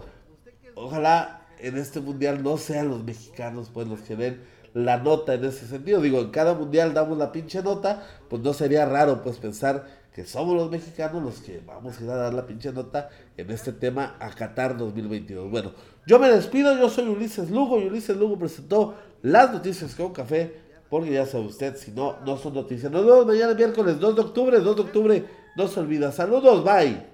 Ojalá 0.75 1.47
en 1.59 1.77
este 1.77 1.99
mundial 1.99 2.43
no 2.43 2.57
sean 2.57 2.89
los 2.89 3.03
mexicanos 3.03 3.69
pues 3.73 3.87
los 3.87 4.01
que 4.01 4.15
den 4.15 4.41
la 4.73 4.97
nota 4.97 5.33
en 5.33 5.45
ese 5.45 5.67
sentido. 5.67 6.01
Digo, 6.01 6.19
en 6.19 6.31
cada 6.31 6.53
mundial 6.53 6.93
damos 6.93 7.17
la 7.17 7.31
pinche 7.31 7.61
nota, 7.61 8.03
pues 8.29 8.41
no 8.41 8.53
sería 8.53 8.85
raro 8.85 9.21
pues 9.23 9.37
pensar 9.37 9.85
que 10.13 10.25
somos 10.25 10.55
los 10.55 10.69
mexicanos 10.69 11.23
los 11.23 11.39
que 11.39 11.61
vamos 11.65 11.99
a 11.99 12.03
ir 12.03 12.09
a 12.09 12.15
dar 12.15 12.33
la 12.33 12.45
pinche 12.45 12.71
nota 12.71 13.09
en 13.37 13.49
este 13.51 13.71
tema 13.71 14.15
a 14.19 14.29
Qatar 14.29 14.77
2022. 14.77 15.49
Bueno, 15.49 15.73
yo 16.05 16.19
me 16.19 16.29
despido, 16.29 16.77
yo 16.77 16.89
soy 16.89 17.07
Ulises 17.07 17.49
Lugo 17.51 17.79
y 17.79 17.85
Ulises 17.87 18.17
Lugo 18.17 18.37
presentó 18.37 18.95
las 19.21 19.51
noticias 19.51 19.95
con 19.95 20.11
café, 20.11 20.68
porque 20.89 21.11
ya 21.11 21.25
sabe 21.25 21.45
usted, 21.45 21.75
si 21.75 21.91
no, 21.91 22.17
no 22.25 22.37
son 22.37 22.53
noticias. 22.53 22.91
Nos 22.91 23.05
vemos 23.05 23.25
mañana 23.25 23.53
miércoles 23.53 23.99
2 23.99 24.15
de 24.15 24.21
octubre, 24.21 24.59
2 24.59 24.75
de 24.75 24.81
octubre, 24.81 25.25
no 25.55 25.67
se 25.67 25.79
olvida. 25.79 26.11
Saludos, 26.11 26.63
bye. 26.63 27.05